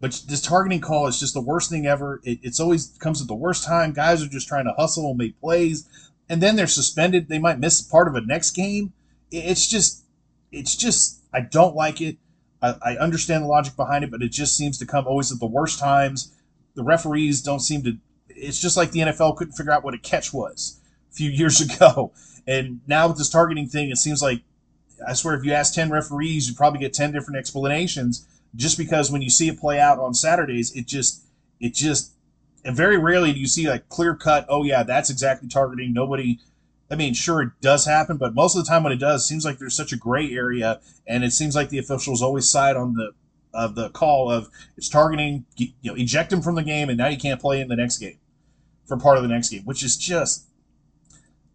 But 0.00 0.22
this 0.28 0.40
targeting 0.40 0.80
call 0.80 1.06
is 1.06 1.20
just 1.20 1.34
the 1.34 1.40
worst 1.40 1.70
thing 1.70 1.86
ever. 1.86 2.20
It, 2.24 2.38
it's 2.42 2.60
always 2.60 2.96
comes 2.98 3.20
at 3.20 3.28
the 3.28 3.34
worst 3.34 3.64
time. 3.64 3.92
Guys 3.92 4.22
are 4.22 4.28
just 4.28 4.48
trying 4.48 4.64
to 4.64 4.72
hustle 4.72 5.10
and 5.10 5.18
make 5.18 5.40
plays, 5.40 5.88
and 6.28 6.42
then 6.42 6.56
they're 6.56 6.66
suspended. 6.66 7.28
They 7.28 7.38
might 7.38 7.58
miss 7.58 7.82
part 7.82 8.08
of 8.08 8.14
a 8.14 8.20
next 8.20 8.52
game. 8.52 8.92
It's 9.30 9.68
just, 9.68 10.04
it's 10.50 10.74
just, 10.74 11.20
I 11.32 11.40
don't 11.40 11.76
like 11.76 12.00
it. 12.00 12.16
I, 12.62 12.74
I 12.82 12.96
understand 12.96 13.44
the 13.44 13.48
logic 13.48 13.76
behind 13.76 14.04
it, 14.04 14.10
but 14.10 14.22
it 14.22 14.30
just 14.30 14.56
seems 14.56 14.78
to 14.78 14.86
come 14.86 15.06
always 15.06 15.32
at 15.32 15.40
the 15.40 15.46
worst 15.46 15.78
times. 15.78 16.34
The 16.74 16.84
referees 16.84 17.42
don't 17.42 17.60
seem 17.60 17.82
to. 17.84 17.96
It's 18.28 18.60
just 18.60 18.76
like 18.76 18.92
the 18.92 19.00
NFL 19.00 19.36
couldn't 19.36 19.54
figure 19.54 19.72
out 19.72 19.84
what 19.84 19.94
a 19.94 19.98
catch 19.98 20.32
was 20.32 20.80
a 21.10 21.14
few 21.14 21.30
years 21.30 21.60
ago, 21.60 22.12
and 22.46 22.80
now 22.86 23.08
with 23.08 23.18
this 23.18 23.30
targeting 23.30 23.66
thing, 23.66 23.90
it 23.90 23.96
seems 23.96 24.22
like 24.22 24.42
I 25.06 25.14
swear 25.14 25.34
if 25.34 25.44
you 25.44 25.52
ask 25.52 25.74
ten 25.74 25.90
referees, 25.90 26.48
you 26.48 26.54
probably 26.54 26.80
get 26.80 26.92
ten 26.92 27.12
different 27.12 27.38
explanations 27.38 28.26
just 28.56 28.76
because 28.76 29.10
when 29.10 29.22
you 29.22 29.30
see 29.30 29.48
it 29.48 29.60
play 29.60 29.78
out 29.78 29.98
on 29.98 30.14
Saturdays, 30.14 30.74
it 30.74 30.86
just 30.86 31.22
it 31.60 31.74
just 31.74 32.12
and 32.64 32.76
very 32.76 32.98
rarely 32.98 33.32
do 33.32 33.40
you 33.40 33.46
see 33.46 33.68
like 33.68 33.88
clear 33.88 34.14
cut. 34.14 34.46
Oh 34.48 34.64
yeah, 34.64 34.82
that's 34.82 35.10
exactly 35.10 35.48
targeting. 35.48 35.92
Nobody. 35.92 36.38
I 36.90 36.96
mean, 36.96 37.14
sure 37.14 37.42
it 37.42 37.50
does 37.60 37.86
happen, 37.86 38.16
but 38.16 38.34
most 38.34 38.56
of 38.56 38.64
the 38.64 38.68
time 38.68 38.82
when 38.82 38.92
it 38.92 38.98
does, 38.98 39.22
it 39.22 39.26
seems 39.26 39.44
like 39.44 39.58
there's 39.58 39.76
such 39.76 39.92
a 39.92 39.96
gray 39.96 40.32
area, 40.32 40.80
and 41.06 41.22
it 41.22 41.32
seems 41.32 41.54
like 41.54 41.68
the 41.68 41.78
officials 41.78 42.22
always 42.22 42.48
side 42.48 42.76
on 42.76 42.94
the 42.94 43.12
of 43.52 43.74
the 43.74 43.90
call 43.90 44.30
of 44.30 44.48
it's 44.76 44.88
targeting. 44.88 45.44
You 45.56 45.72
know, 45.84 45.94
eject 45.94 46.32
him 46.32 46.42
from 46.42 46.54
the 46.56 46.62
game, 46.62 46.88
and 46.88 46.98
now 46.98 47.08
you 47.08 47.18
can't 47.18 47.40
play 47.40 47.60
in 47.60 47.68
the 47.68 47.76
next 47.76 47.98
game 47.98 48.18
for 48.86 48.96
part 48.96 49.16
of 49.16 49.22
the 49.22 49.28
next 49.28 49.50
game, 49.50 49.62
which 49.64 49.84
is 49.84 49.96
just 49.96 50.46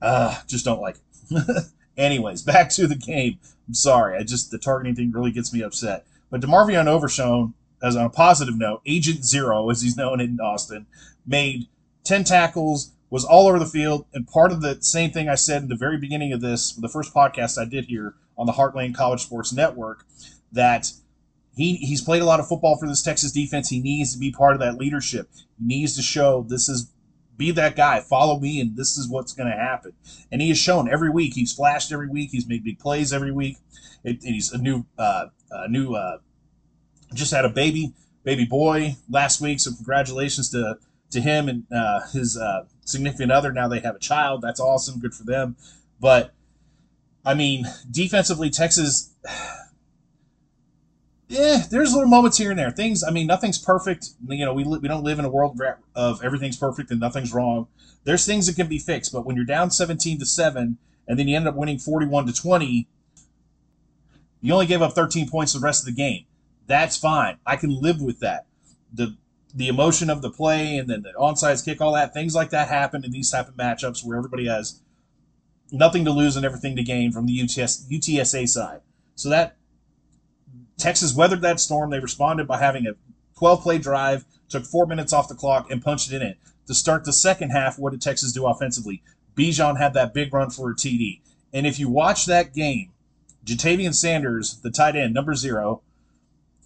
uh 0.01 0.41
just 0.47 0.65
don't 0.65 0.81
like 0.81 0.97
it. 1.31 1.65
Anyways, 1.97 2.41
back 2.41 2.69
to 2.71 2.87
the 2.87 2.95
game. 2.95 3.39
I'm 3.67 3.73
sorry. 3.73 4.17
I 4.17 4.23
just, 4.23 4.51
the 4.51 4.57
targeting 4.57 4.95
thing 4.95 5.11
really 5.11 5.31
gets 5.31 5.53
me 5.53 5.61
upset. 5.61 6.05
But 6.29 6.41
DeMarvion 6.41 6.87
Overshown, 6.87 7.53
as 7.81 7.95
on 7.95 8.05
a 8.05 8.09
positive 8.09 8.57
note, 8.57 8.81
Agent 8.85 9.23
Zero, 9.23 9.69
as 9.69 9.81
he's 9.81 9.97
known 9.97 10.19
in 10.19 10.39
Austin, 10.39 10.87
made 11.25 11.67
10 12.03 12.23
tackles, 12.23 12.91
was 13.09 13.25
all 13.25 13.47
over 13.47 13.59
the 13.59 13.65
field. 13.65 14.05
And 14.13 14.27
part 14.27 14.51
of 14.51 14.61
the 14.61 14.81
same 14.81 15.11
thing 15.11 15.29
I 15.29 15.35
said 15.35 15.63
in 15.63 15.69
the 15.69 15.75
very 15.75 15.97
beginning 15.97 16.33
of 16.33 16.41
this, 16.41 16.73
the 16.73 16.89
first 16.89 17.13
podcast 17.13 17.59
I 17.59 17.65
did 17.65 17.85
here 17.85 18.15
on 18.37 18.45
the 18.45 18.53
Heartland 18.53 18.95
College 18.95 19.21
Sports 19.21 19.53
Network, 19.53 20.05
that 20.51 20.91
he, 21.55 21.75
he's 21.77 22.01
played 22.01 22.21
a 22.21 22.25
lot 22.25 22.39
of 22.39 22.47
football 22.47 22.77
for 22.77 22.87
this 22.87 23.01
Texas 23.01 23.31
defense. 23.31 23.69
He 23.69 23.79
needs 23.79 24.13
to 24.13 24.19
be 24.19 24.31
part 24.31 24.53
of 24.53 24.59
that 24.59 24.75
leadership. 24.75 25.29
He 25.57 25.65
needs 25.65 25.95
to 25.95 26.01
show 26.01 26.45
this 26.47 26.67
is 26.67 26.91
be 27.37 27.51
that 27.51 27.75
guy. 27.75 27.99
Follow 27.99 28.39
me, 28.39 28.59
and 28.61 28.75
this 28.75 28.97
is 28.97 29.09
what's 29.09 29.33
going 29.33 29.49
to 29.49 29.57
happen. 29.57 29.93
And 30.31 30.41
he 30.41 30.49
has 30.49 30.57
shown 30.57 30.89
every 30.89 31.09
week. 31.09 31.33
He's 31.33 31.53
flashed 31.53 31.91
every 31.91 32.07
week. 32.07 32.31
He's 32.31 32.47
made 32.47 32.63
big 32.63 32.79
plays 32.79 33.11
every 33.11 33.31
week. 33.31 33.57
It, 34.03 34.23
he's 34.23 34.51
a 34.51 34.57
new, 34.57 34.85
uh, 34.97 35.27
a 35.51 35.67
new, 35.67 35.95
uh, 35.95 36.19
just 37.13 37.33
had 37.33 37.45
a 37.45 37.49
baby, 37.49 37.93
baby 38.23 38.45
boy 38.45 38.95
last 39.09 39.41
week. 39.41 39.59
So 39.59 39.71
congratulations 39.73 40.49
to 40.51 40.77
to 41.11 41.21
him 41.21 41.47
and 41.47 41.63
uh, 41.71 42.01
his 42.11 42.37
uh, 42.37 42.65
significant 42.85 43.31
other. 43.31 43.51
Now 43.51 43.67
they 43.67 43.79
have 43.79 43.95
a 43.95 43.99
child. 43.99 44.41
That's 44.41 44.59
awesome. 44.59 44.99
Good 44.99 45.13
for 45.13 45.23
them. 45.23 45.55
But 45.99 46.33
I 47.25 47.33
mean, 47.33 47.65
defensively, 47.89 48.49
Texas 48.49 49.13
yeah, 51.27 51.63
there's 51.69 51.93
little 51.93 52.09
moments 52.09 52.37
here 52.37 52.49
and 52.49 52.59
there. 52.59 52.71
Things, 52.71 53.03
I 53.03 53.11
mean, 53.11 53.27
nothing's 53.27 53.57
perfect. 53.57 54.09
You 54.27 54.45
know, 54.45 54.53
we, 54.53 54.63
we 54.63 54.87
don't 54.87 55.03
live 55.03 55.19
in 55.19 55.25
a 55.25 55.29
world 55.29 55.59
of 55.95 56.23
everything's 56.23 56.57
perfect 56.57 56.91
and 56.91 56.99
nothing's 56.99 57.33
wrong. 57.33 57.67
There's 58.03 58.25
things 58.25 58.47
that 58.47 58.55
can 58.55 58.67
be 58.67 58.77
fixed, 58.77 59.11
but 59.11 59.25
when 59.25 59.35
you're 59.35 59.45
down 59.45 59.71
17 59.71 60.19
to 60.19 60.25
7 60.25 60.77
and 61.07 61.19
then 61.19 61.27
you 61.27 61.35
end 61.35 61.47
up 61.47 61.55
winning 61.55 61.79
41 61.79 62.27
to 62.27 62.33
20, 62.33 62.87
you 64.41 64.53
only 64.53 64.67
gave 64.67 64.81
up 64.81 64.93
13 64.93 65.29
points 65.29 65.53
the 65.53 65.59
rest 65.59 65.81
of 65.81 65.85
the 65.87 65.99
game. 65.99 66.25
That's 66.67 66.97
fine. 66.97 67.37
I 67.45 67.55
can 67.55 67.81
live 67.81 68.01
with 68.01 68.19
that. 68.19 68.45
The 68.93 69.17
the 69.55 69.69
emotion 69.69 70.09
of 70.09 70.21
the 70.21 70.29
play 70.29 70.77
and 70.77 70.89
then 70.89 71.01
the 71.01 71.13
onside 71.17 71.63
kick, 71.63 71.79
all 71.79 71.93
that, 71.93 72.13
things 72.13 72.35
like 72.35 72.49
that 72.49 72.67
happen 72.67 73.05
in 73.05 73.11
these 73.11 73.31
type 73.31 73.47
of 73.47 73.55
matchups 73.55 74.03
where 74.03 74.17
everybody 74.17 74.47
has 74.47 74.81
nothing 75.71 76.03
to 76.03 76.11
lose 76.11 76.35
and 76.35 76.45
everything 76.45 76.75
to 76.75 76.83
gain 76.83 77.11
from 77.11 77.25
the 77.25 77.41
UTS, 77.41 77.87
UTSA 77.89 78.47
side. 78.49 78.81
So 79.15 79.29
that 79.29 79.55
Texas 80.77 81.15
weathered 81.15 81.41
that 81.41 81.61
storm. 81.61 81.89
They 81.89 81.99
responded 81.99 82.47
by 82.47 82.59
having 82.59 82.85
a 82.85 82.95
12 83.39 83.61
play 83.61 83.77
drive, 83.77 84.25
took 84.49 84.65
four 84.65 84.85
minutes 84.85 85.13
off 85.13 85.29
the 85.29 85.35
clock, 85.35 85.71
and 85.71 85.81
punched 85.81 86.11
it 86.11 86.21
in. 86.21 86.35
To 86.67 86.73
start 86.73 87.05
the 87.05 87.13
second 87.13 87.51
half, 87.51 87.79
what 87.79 87.91
did 87.91 88.01
Texas 88.01 88.33
do 88.33 88.45
offensively? 88.45 89.03
Bijan 89.35 89.77
had 89.77 89.93
that 89.93 90.13
big 90.13 90.33
run 90.33 90.49
for 90.49 90.71
a 90.71 90.75
TD. 90.75 91.21
And 91.53 91.65
if 91.65 91.79
you 91.79 91.87
watch 91.87 92.25
that 92.25 92.53
game, 92.53 92.91
Ja'Tavion 93.45 93.93
Sanders, 93.93 94.59
the 94.61 94.71
tight 94.71 94.95
end, 94.95 95.13
number 95.13 95.35
zero, 95.35 95.81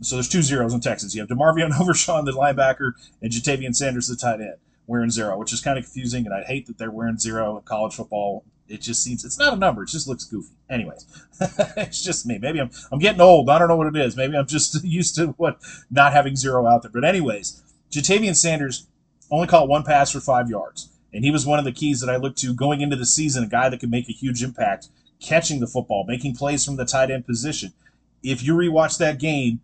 so 0.02 0.16
there's 0.16 0.30
two 0.30 0.42
zeros 0.42 0.74
in 0.74 0.82
Texas. 0.82 1.14
You 1.14 1.22
have 1.22 1.30
DeMarvion 1.30 1.72
Overshown, 1.80 2.26
the 2.26 2.32
linebacker, 2.32 2.94
and 3.22 3.32
Ja'Tavion 3.32 3.76
Sanders, 3.76 4.08
the 4.08 4.16
tight 4.16 4.42
end, 4.42 4.56
wearing 4.88 5.10
zero, 5.10 5.38
which 5.38 5.54
is 5.54 5.62
kind 5.62 5.78
of 5.78 5.86
confusing, 5.86 6.26
and 6.26 6.34
I 6.34 6.44
hate 6.44 6.68
that 6.68 6.78
they're 6.78 6.92
wearing 6.92 7.18
zero 7.18 7.58
in 7.58 7.64
college 7.64 7.96
football 7.96 8.44
it 8.70 8.82
just 8.82 9.04
seems 9.04 9.26
it's 9.26 9.40
not 9.40 9.54
a 9.54 9.56
number. 9.56 9.84
It 9.84 9.90
just 9.90 10.08
looks 10.08 10.24
goofy. 10.24 10.54
Anyways, 10.70 11.06
it's 11.78 12.04
just 12.04 12.26
me. 12.26 12.38
Maybe 12.38 12.62
I'm 12.62 12.70
I'm 12.92 13.00
getting 13.00 13.20
old. 13.20 13.50
I 13.50 13.58
don't 13.58 13.68
know 13.68 13.76
what 13.76 13.94
it 13.94 14.00
is. 14.00 14.16
Maybe 14.16 14.38
I'm 14.38 14.48
just 14.48 14.84
used 14.84 15.16
to 15.16 15.28
what 15.38 15.60
not 15.90 16.14
having 16.14 16.36
zero 16.36 16.68
out 16.68 16.84
there. 16.84 16.92
But 16.92 17.04
anyways, 17.04 17.62
Ja'Tavion 17.92 18.36
Sanders 18.36 18.88
only 19.32 19.48
caught 19.48 19.68
one 19.68 19.84
pass 19.84 20.12
for 20.12 20.20
five 20.20 20.50
yards, 20.50 20.90
and 21.12 21.26
he 21.26 21.32
was 21.32 21.46
one 21.46 21.60
of 21.60 21.66
the 21.66 21.72
keys 21.72 22.00
that 22.02 22.10
I 22.10 22.18
looked 22.18 22.38
to 22.40 22.54
going 22.54 22.82
into 22.82 22.96
the 22.96 23.06
season. 23.06 23.44
A 23.44 23.48
guy 23.48 23.70
that 23.70 23.80
could 23.80 23.92
make 23.92 24.08
a 24.08 24.14
huge 24.14 24.44
impact 24.44 24.90
catching 25.20 25.60
the 25.60 25.68
football, 25.68 26.06
making 26.08 26.36
plays 26.36 26.64
from 26.64 26.78
the 26.78 26.86
tight 26.86 27.12
end 27.12 27.26
position. 27.26 27.74
If 28.22 28.44
you 28.44 28.54
rewatch 28.54 28.98
that 29.00 29.20
game, 29.20 29.62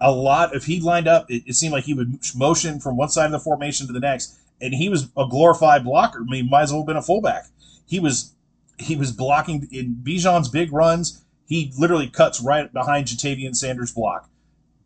a 0.00 0.12
lot 0.12 0.54
if 0.54 0.64
he 0.66 0.80
lined 0.80 1.08
up, 1.08 1.30
it, 1.30 1.42
it 1.46 1.54
seemed 1.54 1.72
like 1.72 1.84
he 1.84 1.94
would 1.94 2.18
motion 2.34 2.80
from 2.80 2.96
one 2.96 3.08
side 3.08 3.26
of 3.26 3.32
the 3.32 3.40
formation 3.40 3.86
to 3.86 3.92
the 3.92 4.00
next, 4.00 4.38
and 4.60 4.74
he 4.74 4.88
was 4.88 5.08
a 5.16 5.26
glorified 5.28 5.84
blocker. 5.84 6.20
I 6.20 6.30
mean, 6.30 6.48
might 6.50 6.62
as 6.62 6.72
well 6.72 6.82
have 6.82 6.86
been 6.86 6.96
a 6.96 7.02
fullback 7.02 7.46
he 7.88 7.98
was 7.98 8.34
he 8.78 8.94
was 8.94 9.10
blocking 9.10 9.66
in 9.72 9.96
Bijan's 10.04 10.48
big 10.48 10.72
runs. 10.72 11.24
He 11.46 11.72
literally 11.76 12.08
cuts 12.08 12.40
right 12.40 12.72
behind 12.72 13.06
Ja'Tavion 13.06 13.56
Sanders' 13.56 13.92
block 13.92 14.30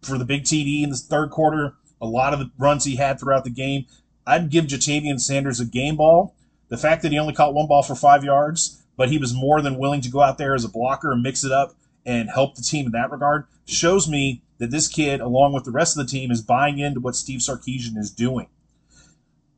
for 0.01 0.17
the 0.17 0.25
big 0.25 0.45
TD 0.45 0.83
in 0.83 0.91
the 0.91 0.97
third 0.97 1.31
quarter. 1.31 1.75
A 2.01 2.07
lot 2.07 2.33
of 2.33 2.39
the 2.39 2.51
runs 2.57 2.85
he 2.85 2.97
had 2.97 3.21
throughout 3.21 3.45
the 3.45 3.51
game. 3.51 3.85
I'd 4.27 4.49
give 4.49 4.67
Ja'Tavion 4.67 5.21
Sanders 5.21 5.61
a 5.61 5.67
game 5.67 5.97
ball. 5.97 6.35
The 6.69 6.79
fact 6.79 7.03
that 7.03 7.13
he 7.13 7.19
only 7.19 7.35
caught 7.35 7.53
one 7.53 7.67
ball 7.67 7.83
for 7.83 7.95
five 7.95 8.25
yards, 8.25 8.83
but 8.97 9.11
he 9.11 9.19
was 9.19 9.35
more 9.35 9.61
than 9.61 9.79
willing 9.79 10.01
to 10.01 10.11
go 10.11 10.23
out 10.23 10.39
there 10.39 10.55
as 10.55 10.65
a 10.65 10.71
blocker 10.71 11.13
and 11.13 11.23
mix 11.23 11.45
it 11.45 11.53
up 11.53 11.75
and 12.07 12.31
help 12.31 12.55
the 12.55 12.63
team 12.63 12.87
in 12.87 12.93
that 12.93 13.11
regard 13.11 13.45
shows 13.67 14.09
me 14.09 14.43
that 14.63 14.71
this 14.71 14.87
kid, 14.87 15.21
along 15.21 15.53
with 15.53 15.65
the 15.65 15.73
rest 15.73 15.99
of 15.99 16.07
the 16.07 16.09
team, 16.09 16.31
is 16.31 16.41
buying 16.41 16.79
into 16.79 17.01
what 17.01 17.17
Steve 17.17 17.41
Sarkisian 17.41 17.97
is 17.97 18.13
doing. 18.13 18.47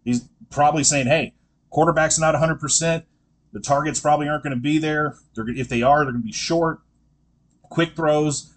He's 0.03 0.27
probably 0.49 0.83
saying, 0.83 1.09
hey, 1.09 1.35
quarterback's 1.69 2.19
not 2.19 2.35
100%. 2.35 3.05
The 3.53 3.61
targets 3.61 4.01
probably 4.01 4.31
aren't 4.31 4.45
going 4.45 4.57
to 4.57 4.63
be 4.63 4.79
there. 4.79 5.19
They're, 5.35 5.47
if 5.47 5.69
they 5.69 5.83
are, 5.83 5.99
they're 5.99 6.13
going 6.13 6.23
to 6.23 6.27
be 6.27 6.33
short, 6.33 6.81
quick 7.65 7.95
throws. 7.95 8.55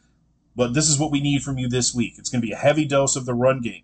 But 0.55 0.73
this 0.73 0.87
is 0.87 0.97
what 0.97 1.11
we 1.11 1.19
need 1.19 1.43
from 1.43 1.57
you 1.57 1.67
this 1.67 1.93
week. 1.93 2.13
It's 2.17 2.29
going 2.29 2.41
to 2.41 2.47
be 2.47 2.53
a 2.53 2.57
heavy 2.57 2.85
dose 2.85 3.17
of 3.17 3.25
the 3.25 3.33
run 3.33 3.59
game. 3.59 3.83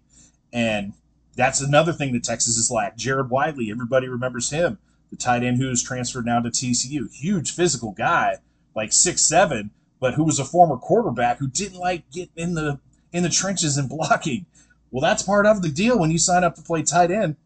And 0.53 0.93
that's 1.36 1.60
another 1.60 1.91
thing 1.91 2.13
that 2.13 2.24
Texas 2.24 2.55
has 2.55 2.72
lacked. 2.72 2.98
Jared 2.98 3.29
Wiley, 3.29 3.72
everybody 3.72 4.08
remembers 4.08 4.51
him, 4.51 4.77
the 5.10 5.17
tight 5.17 5.43
end 5.43 5.58
who's 5.58 5.84
transferred 5.84 6.25
now 6.25 6.39
to 6.39 6.50
TCU. 6.50 7.13
Huge 7.13 7.51
physical 7.51 7.91
guy, 7.91 8.38
like 8.74 8.93
six 8.93 9.22
seven, 9.22 9.72
but 10.03 10.13
who 10.13 10.24
was 10.24 10.38
a 10.38 10.45
former 10.45 10.77
quarterback 10.77 11.39
who 11.39 11.48
didn't 11.48 11.79
like 11.79 12.03
getting 12.12 12.33
in 12.36 12.53
the 12.53 12.79
in 13.12 13.24
the 13.24 13.29
trenches 13.29 13.77
and 13.77 13.89
blocking. 13.95 14.45
Well, 14.91 15.01
that's 15.01 15.24
part 15.24 15.48
of 15.48 15.63
the 15.63 15.69
deal 15.69 15.98
when 15.98 16.12
you 16.12 16.19
sign 16.19 16.43
up 16.43 16.53
to 16.55 16.62
play 16.62 16.83
tight 16.83 17.10
end 17.10 17.38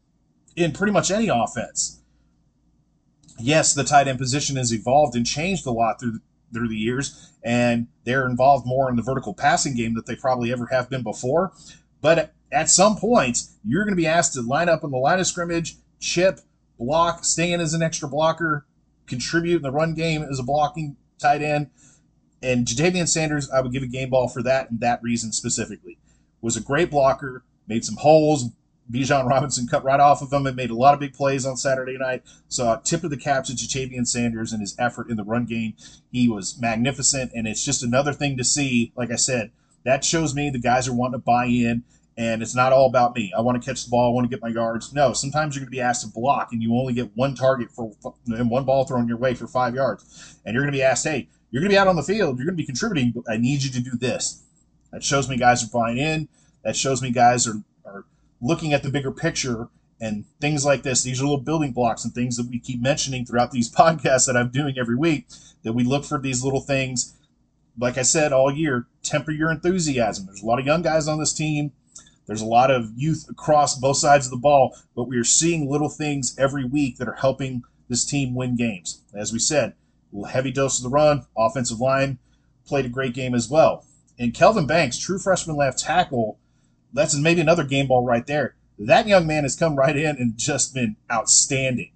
in 0.58 0.74
pretty 0.74 0.92
much 0.92 1.12
any 1.12 1.30
offense 1.30 1.98
yes, 3.40 3.74
the 3.74 3.84
tight 3.84 4.08
end 4.08 4.18
position 4.18 4.56
has 4.56 4.74
evolved 4.74 5.16
and 5.16 5.26
changed 5.26 5.66
a 5.66 5.72
lot 5.72 6.00
through 6.00 6.20
through 6.54 6.70
the 6.70 6.78
years, 6.78 7.34
and 7.44 7.88
they're 8.06 8.26
involved 8.26 8.66
more 8.66 8.90
in 8.90 8.96
the 8.96 9.02
vertical 9.02 9.34
passing 9.34 9.76
game 9.76 9.96
that 9.96 10.06
they 10.06 10.16
probably 10.16 10.52
ever 10.52 10.68
have 10.68 10.90
been 10.90 11.04
before. 11.04 11.52
But 12.00 12.34
at 12.54 12.70
some 12.70 12.96
point, 12.96 13.40
you're 13.66 13.84
going 13.84 13.96
to 13.96 14.02
be 14.02 14.08
asked 14.08 14.34
to 14.34 14.42
line 14.42 14.70
up 14.70 14.86
on 14.86 14.92
the 14.92 14.98
line 14.98 15.20
of 15.20 15.28
scrimmage, 15.28 15.76
chip, 16.00 16.40
block, 16.80 17.26
stay 17.26 17.52
in 17.52 17.60
as 17.60 17.74
an 17.74 17.84
extra 17.84 18.08
blocker, 18.08 18.66
contribute 19.08 19.58
in 19.58 19.62
the 19.62 19.72
run 19.72 19.94
game 19.94 20.24
as 20.24 20.40
a 20.40 20.44
blocking 20.44 20.96
tight 21.20 21.42
end. 21.42 21.70
And 22.41 22.65
Ja'Tavion 22.65 23.08
Sanders, 23.08 23.50
I 23.50 23.62
would 23.62 23.72
give 23.72 23.84
a 23.84 23.88
game 23.88 24.10
ball 24.10 24.27
for 24.27 24.44
that 24.44 24.70
and 24.70 24.79
that 24.79 25.01
reason 25.01 25.32
specifically. 25.32 25.98
Was 26.41 26.56
a 26.56 26.62
great 26.62 26.91
blocker, 26.91 27.44
made 27.67 27.84
some 27.84 27.98
holes, 27.98 28.51
Bijan 28.91 29.27
Robinson 29.27 29.67
cut 29.67 29.84
right 29.84 30.00
off 30.00 30.22
of 30.22 30.32
him 30.32 30.46
and 30.48 30.56
made 30.56 30.70
a 30.70 30.75
lot 30.75 30.94
of 30.94 31.00
big 31.00 31.13
plays 31.13 31.46
on 31.46 31.58
Saturday 31.58 31.98
night. 31.98 32.24
So 32.48 32.79
tip 32.84 33.03
of 33.03 33.10
the 33.10 33.17
cap 33.17 33.44
to 33.46 33.53
Ja'Tavion 33.53 34.08
Sanders 34.08 34.53
and 34.53 34.62
his 34.62 34.75
effort 34.79 35.10
in 35.10 35.17
the 35.17 35.24
run 35.24 35.46
game. 35.46 35.74
He 36.12 36.29
was 36.29 36.60
magnificent, 36.60 37.32
and 37.36 37.48
it's 37.48 37.65
just 37.65 37.84
another 37.84 38.13
thing 38.13 38.38
to 38.38 38.44
see. 38.44 38.94
Like 38.96 39.12
I 39.12 39.17
said, 39.17 39.51
that 39.84 40.06
shows 40.06 40.34
me 40.34 40.50
the 40.50 40.60
guys 40.60 40.88
are 40.88 40.94
wanting 40.94 41.20
to 41.20 41.25
buy 41.25 41.46
in, 41.46 41.84
and 42.17 42.41
it's 42.41 42.56
not 42.56 42.72
all 42.72 42.88
about 42.88 43.15
me. 43.15 43.34
I 43.38 43.41
want 43.41 43.62
to 43.62 43.65
catch 43.65 43.84
the 43.84 43.89
ball, 43.89 44.10
I 44.10 44.13
want 44.13 44.29
to 44.29 44.34
get 44.34 44.41
my 44.41 44.50
yards. 44.50 44.94
No, 44.94 45.13
sometimes 45.13 45.56
you're 45.56 45.62
going 45.62 45.72
to 45.72 45.77
be 45.77 45.82
asked 45.82 46.03
to 46.03 46.08
block, 46.08 46.53
and 46.53 46.63
you 46.63 46.74
only 46.75 46.94
get 46.94 47.15
one 47.15 47.36
target 47.36 47.70
for 47.72 47.91
and 48.27 48.50
one 48.50 48.63
ball 48.63 48.86
thrown 48.86 49.08
your 49.08 49.17
way 49.17 49.34
for 49.34 49.48
five 49.48 49.75
yards, 49.75 50.39
and 50.46 50.53
you're 50.53 50.63
going 50.63 50.72
to 50.72 50.77
be 50.77 50.84
asked, 50.84 51.06
hey, 51.06 51.27
you're 51.51 51.62
going 51.62 51.70
to 51.70 51.75
be 51.75 51.80
out 51.80 51.88
on 51.88 51.96
the 51.96 52.04
field, 52.04 52.38
you're 52.38 52.46
going 52.46 52.58
to 52.58 52.62
be 52.62 52.66
contributing, 52.66 53.12
but 53.16 53.24
I 53.32 53.38
need 53.38 53.63
you 53.63 53.72
to 53.72 53.80
do 53.80 53.98
this. 53.98 54.44
That 54.92 55.04
shows 55.04 55.30
me 55.30 55.38
guys 55.38 55.63
are 55.63 55.70
buying 55.72 55.98
in. 55.98 56.27
That 56.63 56.75
shows 56.75 57.01
me 57.01 57.12
guys 57.12 57.48
are 57.48 57.62
looking 58.42 58.74
at 58.74 58.84
the 58.84 58.89
bigger 58.89 59.12
picture 59.12 59.70
and 60.00 60.25
things 60.39 60.66
like 60.66 60.84
this. 60.84 61.04
These 61.04 61.20
are 61.20 61.24
little 61.24 61.39
building 61.39 61.72
blocks 61.72 62.06
and 62.06 62.13
things 62.13 62.38
that 62.38 62.48
we 62.50 62.60
keep 62.60 62.82
mentioning 62.82 63.25
throughout 63.25 63.51
these 63.51 63.74
podcasts 63.75 64.27
that 64.27 64.38
I'm 64.38 64.50
doing 64.50 64.77
every 64.77 64.96
week. 64.96 65.27
That 65.63 65.74
we 65.74 65.84
look 65.84 66.06
for 66.06 66.20
these 66.20 66.44
little 66.44 66.62
things. 66.62 67.16
Like 67.77 67.98
I 67.98 68.04
said 68.04 68.32
all 68.32 68.51
year, 68.51 68.88
temper 69.04 69.32
your 69.32 69.51
enthusiasm. 69.51 70.25
There's 70.25 70.42
a 70.42 70.46
lot 70.46 70.60
of 70.60 70.66
young 70.66 70.82
guys 70.82 71.08
on 71.08 71.20
this 71.20 71.34
team. 71.34 71.72
There's 72.25 72.42
a 72.42 72.46
lot 72.46 72.72
of 72.72 72.92
youth 72.96 73.25
across 73.30 73.77
both 73.77 73.98
sides 73.98 74.25
of 74.25 74.32
the 74.32 74.38
ball, 74.38 74.75
but 74.96 75.08
we 75.08 75.18
are 75.18 75.24
seeing 75.24 75.70
little 75.70 75.89
things 75.89 76.38
every 76.38 76.66
week 76.66 76.98
that 76.98 77.08
are 77.08 77.13
helping 77.13 77.63
this 77.88 78.06
team 78.06 78.36
win 78.36 78.56
games. 78.56 79.01
As 79.13 79.32
we 79.32 79.39
said, 79.39 79.74
heavy 80.30 80.52
dose 80.52 80.80
of 80.80 80.84
the 80.84 80.90
run, 80.90 81.26
offensive 81.38 81.80
line 81.80 82.20
played 82.66 82.86
a 82.86 82.90
great 82.90 83.14
game 83.14 83.34
as 83.34 83.50
well. 83.50 83.86
And 84.20 84.34
Kelvin 84.34 84.68
Banks, 84.68 84.98
true 84.98 85.20
freshman 85.20 85.56
left 85.56 85.80
tackle, 85.80 86.40
that's 86.94 87.16
maybe 87.18 87.42
another 87.42 87.64
game 87.64 87.88
ball 87.88 88.06
right 88.06 88.26
there. 88.26 88.56
That 88.80 89.08
young 89.08 89.26
man 89.26 89.44
has 89.44 89.56
come 89.56 89.76
right 89.76 89.96
in 89.96 90.18
and 90.18 90.38
just 90.38 90.74
been 90.74 90.96
outstanding. 91.12 91.92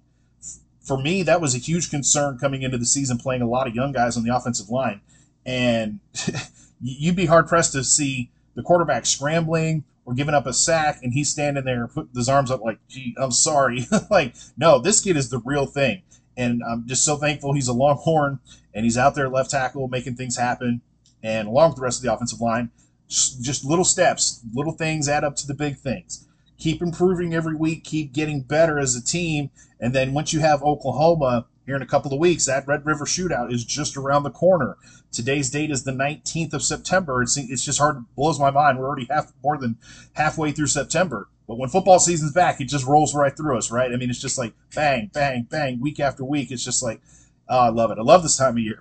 For 0.80 0.98
me, 0.98 1.22
that 1.22 1.40
was 1.40 1.54
a 1.54 1.58
huge 1.58 1.90
concern 1.90 2.38
coming 2.38 2.62
into 2.62 2.78
the 2.78 2.86
season, 2.86 3.18
playing 3.18 3.42
a 3.42 3.48
lot 3.48 3.68
of 3.68 3.74
young 3.74 3.92
guys 3.92 4.16
on 4.16 4.24
the 4.24 4.34
offensive 4.34 4.68
line. 4.68 5.00
And 5.46 6.00
you'd 6.80 7.16
be 7.16 7.26
hard 7.26 7.46
pressed 7.46 7.72
to 7.72 7.84
see 7.84 8.30
the 8.54 8.62
quarterback 8.62 9.06
scrambling 9.06 9.84
or 10.04 10.14
giving 10.14 10.34
up 10.34 10.46
a 10.46 10.52
sack 10.52 10.98
and 11.02 11.12
he's 11.12 11.30
standing 11.30 11.64
there 11.64 11.86
putting 11.86 12.14
his 12.14 12.28
arms 12.28 12.50
up 12.50 12.60
like, 12.60 12.78
gee, 12.88 13.14
I'm 13.16 13.30
sorry. 13.30 13.86
like, 14.10 14.34
no, 14.56 14.80
this 14.80 15.00
kid 15.00 15.16
is 15.16 15.30
the 15.30 15.38
real 15.44 15.66
thing. 15.66 16.02
And 16.36 16.62
I'm 16.62 16.86
just 16.86 17.04
so 17.04 17.16
thankful 17.16 17.52
he's 17.52 17.68
a 17.68 17.72
Longhorn 17.72 18.40
and 18.74 18.84
he's 18.84 18.96
out 18.96 19.14
there 19.14 19.28
left 19.28 19.50
tackle 19.50 19.88
making 19.88 20.16
things 20.16 20.36
happen. 20.36 20.80
And 21.22 21.48
along 21.48 21.70
with 21.70 21.76
the 21.76 21.82
rest 21.82 21.98
of 21.98 22.02
the 22.02 22.12
offensive 22.12 22.40
line, 22.40 22.70
just 23.08 23.64
little 23.64 23.84
steps, 23.84 24.40
little 24.54 24.72
things 24.72 25.08
add 25.08 25.24
up 25.24 25.36
to 25.36 25.46
the 25.46 25.54
big 25.54 25.76
things. 25.76 26.26
Keep 26.58 26.80
improving 26.80 27.34
every 27.34 27.54
week, 27.54 27.84
keep 27.84 28.12
getting 28.12 28.40
better 28.42 28.78
as 28.78 28.94
a 28.94 29.04
team. 29.04 29.50
And 29.80 29.94
then 29.94 30.14
once 30.14 30.32
you 30.32 30.40
have 30.40 30.62
Oklahoma 30.62 31.46
here 31.66 31.76
in 31.76 31.82
a 31.82 31.86
couple 31.86 32.12
of 32.12 32.18
weeks, 32.18 32.46
that 32.46 32.66
Red 32.66 32.86
River 32.86 33.04
shootout 33.04 33.52
is 33.52 33.64
just 33.64 33.96
around 33.96 34.22
the 34.22 34.30
corner. 34.30 34.76
Today's 35.10 35.50
date 35.50 35.70
is 35.70 35.84
the 35.84 35.92
19th 35.92 36.54
of 36.54 36.62
September. 36.62 37.22
It's, 37.22 37.36
it's 37.36 37.64
just 37.64 37.78
hard, 37.78 38.04
blows 38.16 38.40
my 38.40 38.50
mind. 38.50 38.78
We're 38.78 38.86
already 38.86 39.06
half 39.10 39.32
more 39.42 39.58
than 39.58 39.76
halfway 40.14 40.52
through 40.52 40.68
September. 40.68 41.28
But 41.52 41.58
when 41.58 41.68
football 41.68 41.98
season's 41.98 42.32
back, 42.32 42.62
it 42.62 42.64
just 42.64 42.86
rolls 42.86 43.14
right 43.14 43.36
through 43.36 43.58
us, 43.58 43.70
right? 43.70 43.92
I 43.92 43.96
mean, 43.96 44.08
it's 44.08 44.18
just 44.18 44.38
like 44.38 44.54
bang, 44.74 45.10
bang, 45.12 45.46
bang, 45.50 45.80
week 45.82 46.00
after 46.00 46.24
week. 46.24 46.50
It's 46.50 46.64
just 46.64 46.82
like, 46.82 47.02
oh, 47.46 47.58
I 47.58 47.68
love 47.68 47.90
it. 47.90 47.98
I 47.98 48.00
love 48.00 48.22
this 48.22 48.38
time 48.38 48.56
of 48.56 48.60
year. 48.60 48.80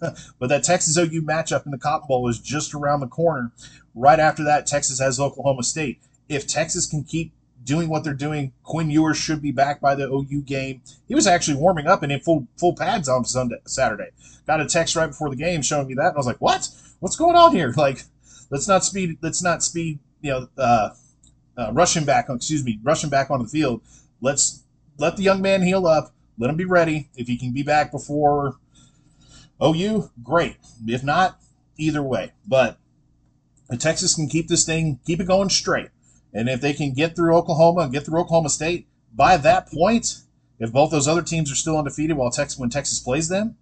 but 0.38 0.48
that 0.48 0.62
Texas 0.62 0.96
OU 0.96 1.20
matchup 1.22 1.64
in 1.64 1.72
the 1.72 1.78
Cotton 1.78 2.06
Bowl 2.06 2.28
is 2.28 2.38
just 2.38 2.74
around 2.74 3.00
the 3.00 3.08
corner. 3.08 3.50
Right 3.92 4.20
after 4.20 4.44
that, 4.44 4.68
Texas 4.68 5.00
has 5.00 5.18
Oklahoma 5.18 5.64
State. 5.64 6.00
If 6.28 6.46
Texas 6.46 6.86
can 6.86 7.02
keep 7.02 7.32
doing 7.64 7.88
what 7.88 8.04
they're 8.04 8.14
doing, 8.14 8.52
Quinn 8.62 8.88
Ewers 8.88 9.16
should 9.16 9.42
be 9.42 9.50
back 9.50 9.80
by 9.80 9.96
the 9.96 10.08
OU 10.08 10.42
game. 10.42 10.82
He 11.08 11.16
was 11.16 11.26
actually 11.26 11.56
warming 11.56 11.88
up 11.88 12.04
and 12.04 12.12
in 12.12 12.20
full 12.20 12.46
full 12.56 12.76
pads 12.76 13.08
on 13.08 13.24
Sunday 13.24 13.56
Saturday. 13.66 14.10
Got 14.46 14.60
a 14.60 14.66
text 14.66 14.94
right 14.94 15.08
before 15.08 15.28
the 15.28 15.34
game 15.34 15.60
showing 15.60 15.88
me 15.88 15.94
that, 15.94 16.06
and 16.06 16.14
I 16.14 16.18
was 16.18 16.26
like, 16.26 16.40
"What? 16.40 16.68
What's 17.00 17.16
going 17.16 17.34
on 17.34 17.52
here?" 17.52 17.72
Like, 17.76 18.04
let's 18.48 18.68
not 18.68 18.84
speed. 18.84 19.18
Let's 19.22 19.42
not 19.42 19.64
speed. 19.64 19.98
You 20.20 20.30
know, 20.30 20.48
uh, 20.56 20.90
uh, 21.56 21.72
rushing 21.72 22.04
back. 22.04 22.26
Excuse 22.28 22.64
me, 22.64 22.78
rushing 22.82 23.10
back 23.10 23.30
onto 23.30 23.44
the 23.44 23.50
field. 23.50 23.82
Let's 24.20 24.64
let 24.98 25.16
the 25.16 25.22
young 25.22 25.42
man 25.42 25.62
heal 25.62 25.86
up. 25.86 26.14
Let 26.38 26.50
him 26.50 26.56
be 26.56 26.64
ready. 26.64 27.10
If 27.16 27.26
he 27.26 27.36
can 27.36 27.52
be 27.52 27.62
back 27.62 27.90
before 27.90 28.56
OU, 29.62 30.10
great. 30.22 30.56
If 30.86 31.04
not, 31.04 31.38
either 31.76 32.02
way. 32.02 32.32
But 32.46 32.78
Texas 33.78 34.14
can 34.14 34.28
keep 34.28 34.48
this 34.48 34.64
thing, 34.64 35.00
keep 35.06 35.20
it 35.20 35.26
going 35.26 35.48
straight. 35.48 35.88
And 36.32 36.48
if 36.48 36.60
they 36.60 36.72
can 36.72 36.92
get 36.92 37.14
through 37.14 37.36
Oklahoma 37.36 37.82
and 37.82 37.92
get 37.92 38.04
through 38.04 38.20
Oklahoma 38.20 38.48
State, 38.48 38.86
by 39.14 39.36
that 39.36 39.70
point, 39.70 40.22
if 40.58 40.72
both 40.72 40.90
those 40.90 41.08
other 41.08 41.22
teams 41.22 41.52
are 41.52 41.56
still 41.56 41.78
undefeated 41.78 42.16
while 42.16 42.30
Texas 42.30 42.58
when 42.58 42.70
Texas 42.70 42.98
plays 42.98 43.28
them, 43.28 43.56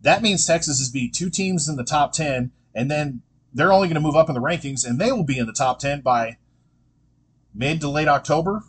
that 0.00 0.22
means 0.22 0.46
Texas 0.46 0.78
has 0.78 0.90
beat 0.90 1.14
two 1.14 1.30
teams 1.30 1.68
in 1.68 1.76
the 1.76 1.84
top 1.84 2.12
ten, 2.12 2.52
and 2.74 2.90
then 2.90 3.22
they're 3.52 3.72
only 3.72 3.88
going 3.88 3.94
to 3.94 4.00
move 4.00 4.16
up 4.16 4.28
in 4.28 4.34
the 4.34 4.40
rankings, 4.40 4.86
and 4.86 4.98
they 4.98 5.12
will 5.12 5.24
be 5.24 5.38
in 5.38 5.46
the 5.46 5.52
top 5.52 5.78
ten 5.78 6.00
by 6.00 6.36
mid 7.54 7.80
to 7.80 7.88
late 7.88 8.08
October. 8.08 8.62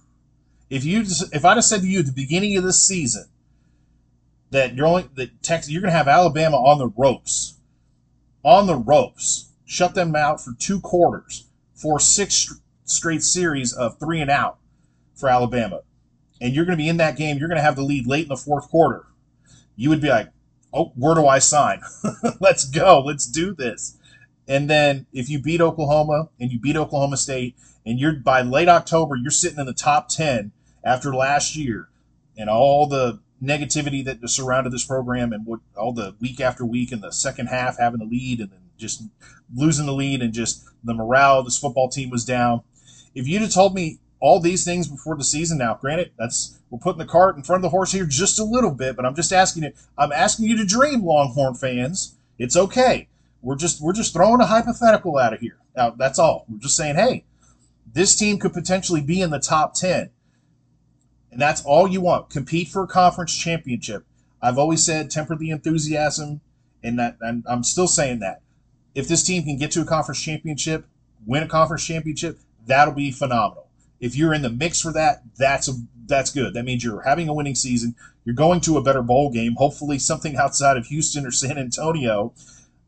If 0.70 0.84
you 0.86 1.02
if 1.32 1.46
I'd 1.46 1.58
have 1.58 1.64
said 1.64 1.82
to 1.82 1.88
you 1.88 2.00
at 2.00 2.06
the 2.06 2.12
beginning 2.12 2.58
of 2.58 2.64
this 2.64 2.86
season 2.86 3.26
that 4.52 4.76
you're 4.76 4.88
only 4.88 5.10
that 5.16 5.44
Texas 5.44 5.72
you're 5.72 5.82
going 5.82 5.92
to 5.92 5.98
have 5.98 6.08
Alabama 6.08 6.58
on 6.58 6.78
the 6.78 6.88
ropes, 6.88 7.58
on 8.44 8.68
the 8.68 8.76
ropes, 8.76 9.52
shut 9.66 9.96
them 9.96 10.16
out 10.16 10.42
for 10.42 10.54
two 10.58 10.80
quarters 10.80 11.48
for 11.76 12.00
six 12.00 12.60
straight 12.86 13.24
series 13.24 13.74
of 13.74 14.00
three 14.00 14.22
and 14.22 14.32
out 14.32 14.58
for 15.16 15.30
Alabama, 15.30 15.82
and 16.42 16.54
you're 16.54 16.66
going 16.66 16.78
to 16.78 16.84
be 16.84 16.90
in 16.90 16.98
that 16.98 17.18
game. 17.18 17.38
You're 17.38 17.50
going 17.50 17.58
to 17.58 17.64
have 17.64 17.76
the 17.76 17.84
lead 17.84 18.08
late 18.08 18.24
in 18.24 18.30
the 18.30 18.38
fourth 18.38 18.70
quarter. 18.70 19.06
You 19.76 19.90
would 19.90 20.02
be 20.02 20.10
like, 20.10 20.30
"Oh, 20.74 20.92
where 20.96 21.16
do 21.16 21.28
I 21.28 21.40
sign? 21.40 21.82
Let's 22.40 22.66
go. 22.66 23.02
Let's 23.06 23.28
do 23.28 23.54
this." 23.54 23.98
And 24.48 24.70
then 24.70 25.06
if 25.14 25.30
you 25.30 25.40
beat 25.42 25.62
Oklahoma 25.62 26.30
and 26.40 26.52
you 26.52 26.60
beat 26.60 26.76
Oklahoma 26.76 27.18
State, 27.18 27.56
and 27.86 28.00
you're 28.00 28.14
by 28.14 28.42
late 28.42 28.70
October, 28.70 29.16
you're 29.16 29.32
sitting 29.32 29.60
in 29.60 29.66
the 29.66 29.74
top 29.74 30.10
ten 30.10 30.52
after 30.84 31.14
last 31.14 31.56
year, 31.56 31.90
and 32.38 32.50
all 32.50 32.88
the 32.88 33.20
negativity 33.44 34.04
that 34.06 34.28
surrounded 34.30 34.72
this 34.72 34.86
program 34.86 35.34
and 35.34 35.46
what 35.46 35.60
all 35.76 35.94
the 35.94 36.16
week 36.22 36.40
after 36.40 36.66
week 36.66 36.92
in 36.92 37.02
the 37.02 37.12
second 37.12 37.48
half 37.48 37.78
having 37.78 38.00
the 38.00 38.06
lead 38.06 38.40
and 38.40 38.52
then 38.52 38.60
just 38.78 39.04
losing 39.54 39.86
the 39.86 39.94
lead 39.94 40.22
and 40.22 40.34
just 40.34 40.64
the 40.84 40.94
morale 40.94 41.40
of 41.40 41.46
this 41.46 41.60
football 41.60 41.90
team 41.90 42.10
was 42.10 42.24
down. 42.24 42.62
If 43.14 43.28
you'd 43.28 43.42
have 43.42 43.52
told 43.52 43.76
me 43.76 44.00
all 44.20 44.40
these 44.40 44.64
things 44.64 44.88
before 44.88 45.18
the 45.18 45.24
season, 45.24 45.58
now 45.58 45.78
granted, 45.80 46.12
that's 46.18 46.58
we're 46.70 46.80
putting 46.80 47.00
the 47.00 47.06
cart 47.06 47.36
in 47.36 47.44
front 47.44 47.60
of 47.60 47.64
the 47.64 47.70
horse 47.70 47.92
here 47.92 48.06
just 48.06 48.40
a 48.40 48.44
little 48.44 48.72
bit, 48.72 48.96
but 48.96 49.06
I'm 49.06 49.16
just 49.16 49.34
asking 49.34 49.64
you. 49.64 49.74
I'm 49.98 50.12
asking 50.12 50.48
you 50.48 50.58
to 50.58 50.66
dream, 50.66 51.04
Longhorn 51.04 51.56
fans. 51.56 52.16
It's 52.40 52.56
okay. 52.56 53.10
We're 53.44 53.58
just 53.58 53.82
we're 53.82 53.94
just 53.94 54.14
throwing 54.14 54.42
a 54.42 54.46
hypothetical 54.46 55.18
out 55.18 55.34
of 55.34 55.42
here. 55.42 55.58
Out. 55.78 55.98
That's 55.98 56.18
all. 56.18 56.46
We're 56.50 56.60
just 56.60 56.78
saying, 56.78 56.96
hey, 56.96 57.26
this 57.92 58.16
team 58.16 58.40
could 58.40 58.54
potentially 58.54 59.02
be 59.02 59.22
in 59.22 59.30
the 59.30 59.40
top 59.40 59.74
ten, 59.74 60.10
and 61.32 61.42
that's 61.42 61.64
all 61.64 61.88
you 61.88 62.02
want. 62.02 62.30
Compete 62.30 62.70
for 62.70 62.84
a 62.84 62.88
conference 62.88 63.36
championship. 63.36 64.06
I've 64.42 64.58
always 64.58 64.84
said 64.84 65.12
temper 65.12 65.36
the 65.36 65.50
enthusiasm, 65.52 66.42
and 66.82 66.98
that 66.98 67.18
and 67.20 67.44
I'm 67.48 67.64
still 67.64 67.88
saying 67.88 68.20
that. 68.20 68.42
If 68.96 69.08
this 69.08 69.24
team 69.24 69.44
can 69.44 69.58
get 69.58 69.72
to 69.72 69.82
a 69.82 69.86
conference 69.86 70.22
championship, 70.22 70.86
win 71.26 71.44
a 71.44 71.48
conference 71.48 71.86
championship, 71.86 72.40
that'll 72.66 72.94
be 72.94 73.12
phenomenal. 73.12 73.68
If 74.00 74.16
you're 74.16 74.34
in 74.34 74.42
the 74.42 74.50
mix 74.50 74.82
for 74.82 74.94
that, 74.94 75.24
that's 75.38 75.68
a 75.68 75.74
that's 76.06 76.32
good. 76.32 76.54
That 76.54 76.64
means 76.64 76.84
you're 76.84 77.02
having 77.02 77.28
a 77.28 77.34
winning 77.34 77.56
season. 77.56 77.96
You're 78.24 78.36
going 78.36 78.62
to 78.62 78.78
a 78.78 78.84
better 78.84 79.02
bowl 79.02 79.32
game. 79.32 79.56
Hopefully, 79.58 80.00
something 80.00 80.38
outside 80.38 80.78
of 80.78 80.88
Houston 80.88 81.26
or 81.26 81.32
San 81.32 81.58
Antonio, 81.58 82.34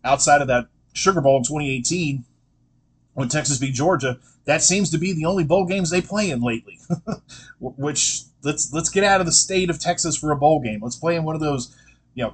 outside 0.06 0.41
of 0.41 0.48
that 0.48 0.68
Sugar 0.94 1.20
Bowl 1.20 1.38
in 1.38 1.44
2018, 1.44 2.24
when 3.15 3.30
Texas 3.30 3.58
beat 3.58 3.74
Georgia. 3.74 4.20
That 4.46 4.62
seems 4.62 4.91
to 4.91 5.00
be 5.00 5.12
the 5.12 5.26
only 5.26 5.44
bowl 5.44 5.65
games 5.65 5.89
they 5.89 6.02
play 6.02 6.30
in 6.30 6.41
lately. 6.41 6.78
Which 7.60 8.22
let's 8.44 8.72
let's 8.72 8.89
get 8.89 9.04
out 9.04 9.20
of 9.20 9.26
the 9.26 9.32
state 9.32 9.72
of 9.72 9.80
Texas 9.80 10.15
for 10.15 10.32
a 10.32 10.38
bowl 10.38 10.62
game. 10.62 10.82
Let's 10.84 10.96
play 10.96 11.15
in 11.15 11.24
one 11.24 11.34
of 11.34 11.41
those, 11.41 11.76
you 12.13 12.24
know, 12.24 12.34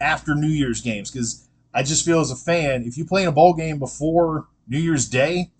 after 0.00 0.34
New 0.34 0.48
Year's 0.48 0.80
games 0.80 1.10
because 1.10 1.46
I 1.74 1.82
just 1.82 2.04
feel 2.04 2.20
as 2.20 2.30
a 2.30 2.36
fan, 2.36 2.84
if 2.84 2.96
you 2.96 3.04
play 3.04 3.22
in 3.22 3.28
a 3.28 3.32
bowl 3.32 3.52
game 3.52 3.78
before 3.78 4.48
New 4.66 4.78
Year's 4.78 5.08
Day, 5.08 5.50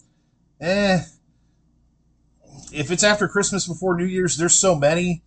eh. 0.61 1.03
If 2.73 2.91
it's 2.91 3.05
after 3.05 3.29
Christmas 3.29 3.69
before 3.69 3.97
New 3.97 4.07
Year's, 4.07 4.39
there's 4.39 4.55
so 4.55 4.75
many. 4.75 5.23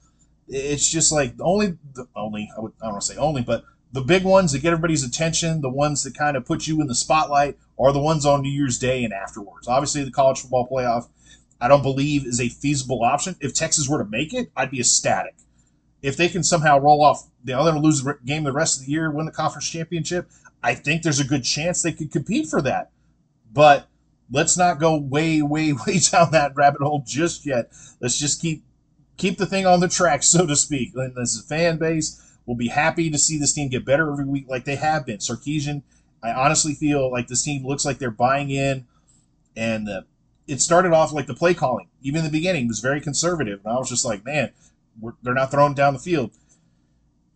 It's 0.47 0.89
just 0.89 1.11
like 1.11 1.37
the 1.37 1.43
only, 1.43 1.77
the 1.93 2.07
only 2.15 2.49
I, 2.57 2.61
would, 2.61 2.73
I 2.81 2.85
don't 2.85 2.93
want 2.93 3.03
to 3.03 3.13
say 3.13 3.19
only, 3.19 3.43
but 3.43 3.63
the 3.95 4.01
big 4.01 4.25
ones 4.25 4.51
that 4.51 4.59
get 4.59 4.73
everybody's 4.73 5.05
attention, 5.05 5.61
the 5.61 5.69
ones 5.69 6.03
that 6.03 6.17
kind 6.17 6.35
of 6.35 6.45
put 6.45 6.67
you 6.67 6.81
in 6.81 6.87
the 6.87 6.93
spotlight, 6.93 7.57
are 7.79 7.93
the 7.93 8.01
ones 8.01 8.25
on 8.25 8.41
New 8.41 8.51
Year's 8.51 8.77
Day 8.77 9.05
and 9.05 9.13
afterwards. 9.13 9.69
Obviously, 9.69 10.03
the 10.03 10.11
college 10.11 10.41
football 10.41 10.67
playoff, 10.67 11.07
I 11.61 11.69
don't 11.69 11.81
believe 11.81 12.25
is 12.25 12.41
a 12.41 12.49
feasible 12.49 13.03
option. 13.03 13.37
If 13.39 13.53
Texas 13.53 13.87
were 13.87 14.03
to 14.03 14.09
make 14.09 14.33
it, 14.33 14.51
I'd 14.53 14.69
be 14.69 14.81
ecstatic. 14.81 15.35
If 16.01 16.17
they 16.17 16.27
can 16.27 16.43
somehow 16.43 16.77
roll 16.77 17.01
off 17.05 17.29
the 17.41 17.57
other 17.57 17.71
lose 17.71 18.03
the 18.03 18.17
game 18.25 18.43
the 18.43 18.51
rest 18.51 18.81
of 18.81 18.85
the 18.85 18.91
year, 18.91 19.09
win 19.09 19.27
the 19.27 19.31
conference 19.31 19.69
championship, 19.69 20.29
I 20.61 20.75
think 20.75 21.01
there's 21.01 21.21
a 21.21 21.25
good 21.25 21.45
chance 21.45 21.81
they 21.81 21.93
could 21.93 22.11
compete 22.11 22.49
for 22.49 22.61
that. 22.63 22.91
But 23.53 23.87
let's 24.29 24.57
not 24.57 24.77
go 24.77 24.97
way, 24.97 25.41
way, 25.41 25.71
way 25.87 25.99
down 25.99 26.31
that 26.31 26.51
rabbit 26.53 26.81
hole 26.81 27.05
just 27.07 27.45
yet. 27.45 27.71
Let's 28.01 28.19
just 28.19 28.41
keep 28.41 28.65
keep 29.15 29.37
the 29.37 29.45
thing 29.45 29.65
on 29.65 29.79
the 29.79 29.87
track, 29.87 30.21
so 30.21 30.45
to 30.45 30.57
speak. 30.57 30.91
And 30.95 31.17
as 31.17 31.39
a 31.39 31.47
fan 31.47 31.77
base 31.77 32.21
will 32.45 32.55
be 32.55 32.67
happy 32.67 33.09
to 33.09 33.17
see 33.17 33.37
this 33.37 33.53
team 33.53 33.69
get 33.69 33.85
better 33.85 34.11
every 34.11 34.25
week, 34.25 34.45
like 34.47 34.65
they 34.65 34.75
have 34.75 35.05
been. 35.05 35.17
Sarkisian, 35.17 35.81
I 36.23 36.31
honestly 36.31 36.73
feel 36.73 37.11
like 37.11 37.27
this 37.27 37.43
team 37.43 37.65
looks 37.65 37.85
like 37.85 37.99
they're 37.99 38.11
buying 38.11 38.49
in, 38.49 38.85
and 39.55 39.89
uh, 39.89 40.01
it 40.47 40.61
started 40.61 40.93
off 40.93 41.13
like 41.13 41.27
the 41.27 41.33
play 41.33 41.53
calling, 41.53 41.87
even 42.01 42.19
in 42.19 42.25
the 42.25 42.31
beginning, 42.31 42.67
was 42.67 42.79
very 42.79 43.01
conservative. 43.01 43.61
And 43.63 43.73
I 43.73 43.77
was 43.77 43.89
just 43.89 44.05
like, 44.05 44.25
man, 44.25 44.51
they're 45.21 45.33
not 45.33 45.51
throwing 45.51 45.73
down 45.73 45.93
the 45.93 45.99
field. 45.99 46.31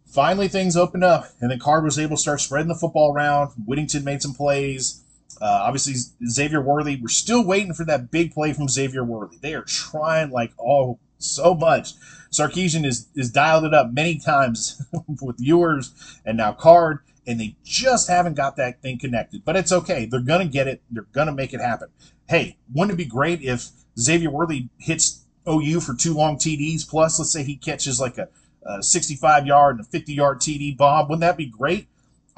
Finally, 0.05 0.47
things 0.47 0.75
opened 0.75 1.03
up, 1.03 1.25
and 1.39 1.51
then 1.51 1.59
Card 1.59 1.83
was 1.83 1.99
able 1.99 2.15
to 2.15 2.21
start 2.21 2.41
spreading 2.41 2.67
the 2.67 2.75
football 2.75 3.13
around. 3.13 3.51
Whittington 3.65 4.03
made 4.03 4.21
some 4.21 4.33
plays. 4.33 5.03
Uh, 5.39 5.61
obviously, 5.63 5.93
Xavier 6.27 6.61
Worthy. 6.61 6.97
We're 6.99 7.09
still 7.09 7.45
waiting 7.45 7.73
for 7.73 7.85
that 7.85 8.09
big 8.09 8.33
play 8.33 8.53
from 8.53 8.67
Xavier 8.67 9.03
Worthy. 9.03 9.37
They 9.37 9.53
are 9.53 9.63
trying 9.63 10.31
like 10.31 10.51
oh 10.59 10.97
so 11.19 11.53
much. 11.53 11.93
Sarkisian 12.31 12.85
is 12.85 13.07
is 13.15 13.31
dialed 13.31 13.65
it 13.65 13.73
up 13.73 13.91
many 13.91 14.17
times 14.17 14.81
with 15.21 15.37
Ewers 15.39 15.93
and 16.25 16.37
now 16.37 16.53
Card, 16.53 16.99
and 17.25 17.39
they 17.39 17.55
just 17.63 18.07
haven't 18.07 18.35
got 18.35 18.55
that 18.57 18.81
thing 18.81 18.99
connected. 18.99 19.43
But 19.45 19.55
it's 19.55 19.71
okay. 19.71 20.05
They're 20.05 20.19
gonna 20.19 20.45
get 20.45 20.67
it. 20.67 20.81
They're 20.91 21.07
gonna 21.11 21.33
make 21.33 21.53
it 21.53 21.61
happen. 21.61 21.89
Hey, 22.27 22.57
wouldn't 22.73 22.93
it 22.93 23.03
be 23.03 23.09
great 23.09 23.41
if 23.41 23.69
Xavier 23.97 24.29
Worthy 24.29 24.69
hits 24.77 25.25
OU 25.47 25.81
for 25.81 25.95
two 25.95 26.13
long 26.13 26.37
TDs 26.37 26.87
plus? 26.87 27.19
Let's 27.19 27.31
say 27.31 27.43
he 27.43 27.55
catches 27.55 27.99
like 27.99 28.17
a, 28.17 28.29
a 28.63 28.83
65 28.83 29.47
yard 29.47 29.77
and 29.77 29.85
a 29.85 29.89
50 29.89 30.13
yard 30.13 30.39
TD 30.39 30.77
bomb. 30.77 31.07
Wouldn't 31.07 31.21
that 31.21 31.37
be 31.37 31.47
great? 31.47 31.87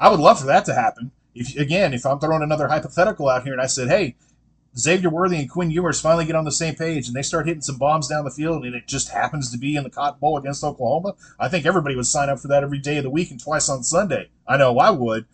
I 0.00 0.08
would 0.08 0.20
love 0.20 0.40
for 0.40 0.46
that 0.46 0.64
to 0.64 0.74
happen 0.74 1.12
if 1.34 1.56
again, 1.56 1.94
if 1.94 2.04
I'm 2.06 2.18
throwing 2.18 2.42
another 2.42 2.68
hypothetical 2.68 3.28
out 3.28 3.44
here 3.44 3.52
and 3.52 3.62
I 3.62 3.66
said, 3.66 3.88
hey, 3.88 4.16
Xavier 4.76 5.10
Worthy 5.10 5.38
and 5.38 5.50
Quinn 5.50 5.70
Ewers 5.70 6.00
finally 6.00 6.24
get 6.24 6.36
on 6.36 6.44
the 6.44 6.52
same 6.52 6.74
page 6.74 7.06
and 7.06 7.14
they 7.14 7.22
start 7.22 7.46
hitting 7.46 7.62
some 7.62 7.76
bombs 7.76 8.08
down 8.08 8.24
the 8.24 8.30
field 8.30 8.64
and 8.64 8.74
it 8.74 8.86
just 8.86 9.10
happens 9.10 9.50
to 9.50 9.58
be 9.58 9.76
in 9.76 9.84
the 9.84 9.90
Cotton 9.90 10.18
Bowl 10.18 10.38
against 10.38 10.64
Oklahoma, 10.64 11.14
I 11.38 11.48
think 11.48 11.66
everybody 11.66 11.94
would 11.94 12.06
sign 12.06 12.30
up 12.30 12.40
for 12.40 12.48
that 12.48 12.62
every 12.62 12.78
day 12.78 12.96
of 12.96 13.04
the 13.04 13.10
week 13.10 13.30
and 13.30 13.42
twice 13.42 13.68
on 13.68 13.82
Sunday. 13.82 14.30
I 14.46 14.56
know 14.56 14.78
I 14.78 14.90
would. 14.90 15.26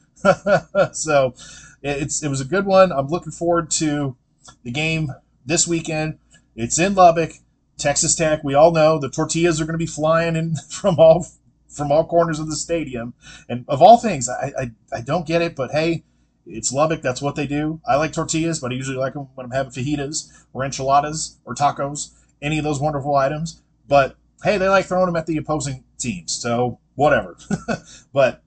so 0.93 1.35
it's 1.83 2.23
it 2.23 2.29
was 2.29 2.41
a 2.41 2.45
good 2.45 2.67
one. 2.67 2.91
I'm 2.91 3.07
looking 3.07 3.33
forward 3.33 3.71
to 3.73 4.17
the 4.65 4.73
game 4.73 5.13
this 5.47 5.69
weekend. 5.69 6.19
It's 6.57 6.79
in 6.79 6.95
Lubbock, 6.95 7.33
Texas 7.77 8.17
Tech. 8.17 8.43
We 8.43 8.55
all 8.55 8.73
know 8.73 8.99
the 8.99 9.09
tortillas 9.09 9.61
are 9.61 9.65
going 9.65 9.75
to 9.75 9.79
be 9.79 9.87
flying 9.87 10.35
in 10.35 10.57
from 10.69 10.99
all 10.99 11.27
from 11.69 11.93
all 11.93 12.07
corners 12.07 12.41
of 12.41 12.49
the 12.49 12.57
stadium. 12.57 13.15
And 13.49 13.65
of 13.69 13.83
all 13.83 13.99
things, 13.99 14.29
I, 14.29 14.53
I, 14.59 14.71
I 14.93 15.01
don't 15.01 15.27
get 15.27 15.43
it, 15.43 15.55
but 15.55 15.71
hey, 15.71 16.05
it's 16.49 16.73
Lubbock. 16.73 17.03
That's 17.03 17.23
what 17.23 17.37
they 17.37 17.47
do. 17.47 17.81
I 17.87 17.97
like 17.97 18.13
tortillas, 18.13 18.61
but 18.61 18.73
I 18.73 18.75
usually 18.75 18.97
like 18.97 19.15
them 19.15 19.29
when 19.35 19.45
I'm 19.45 19.53
having 19.53 19.73
fajitas 19.73 20.33
or 20.53 20.65
enchiladas 20.65 21.39
or 21.45 21.55
tacos, 21.55 22.13
any 22.43 22.59
of 22.59 22.65
those 22.65 22.81
wonderful 22.81 23.15
items. 23.15 23.63
But 23.87 24.17
hey, 24.43 24.59
they 24.59 24.69
like 24.69 24.87
throwing 24.87 25.07
them 25.07 25.17
at 25.17 25.27
the 25.27 25.37
opposing 25.37 25.85
teams. 25.99 26.33
So 26.33 26.79
whatever. 26.95 27.37
but 28.13 28.43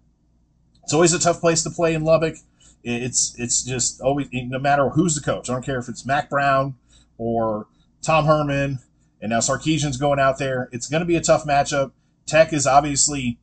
it's 0.83 0.93
always 0.93 1.13
a 1.13 1.19
tough 1.19 1.39
place 1.39 1.63
to 1.63 1.69
play 1.69 1.93
in 1.93 2.03
Lubbock. 2.03 2.35
It's 2.83 3.35
it's 3.37 3.63
just 3.63 4.01
always 4.01 4.27
no 4.33 4.57
matter 4.57 4.89
who's 4.89 5.15
the 5.15 5.21
coach. 5.21 5.49
I 5.49 5.53
don't 5.53 5.63
care 5.63 5.77
if 5.77 5.87
it's 5.87 6.05
Mack 6.05 6.29
Brown 6.29 6.75
or 7.17 7.67
Tom 8.01 8.25
Herman, 8.25 8.79
and 9.21 9.29
now 9.29 9.39
Sarkisian's 9.39 9.97
going 9.97 10.19
out 10.19 10.39
there. 10.39 10.67
It's 10.71 10.89
going 10.89 11.01
to 11.01 11.05
be 11.05 11.15
a 11.15 11.21
tough 11.21 11.45
matchup. 11.45 11.91
Tech 12.25 12.51
is 12.53 12.65
obviously 12.65 13.37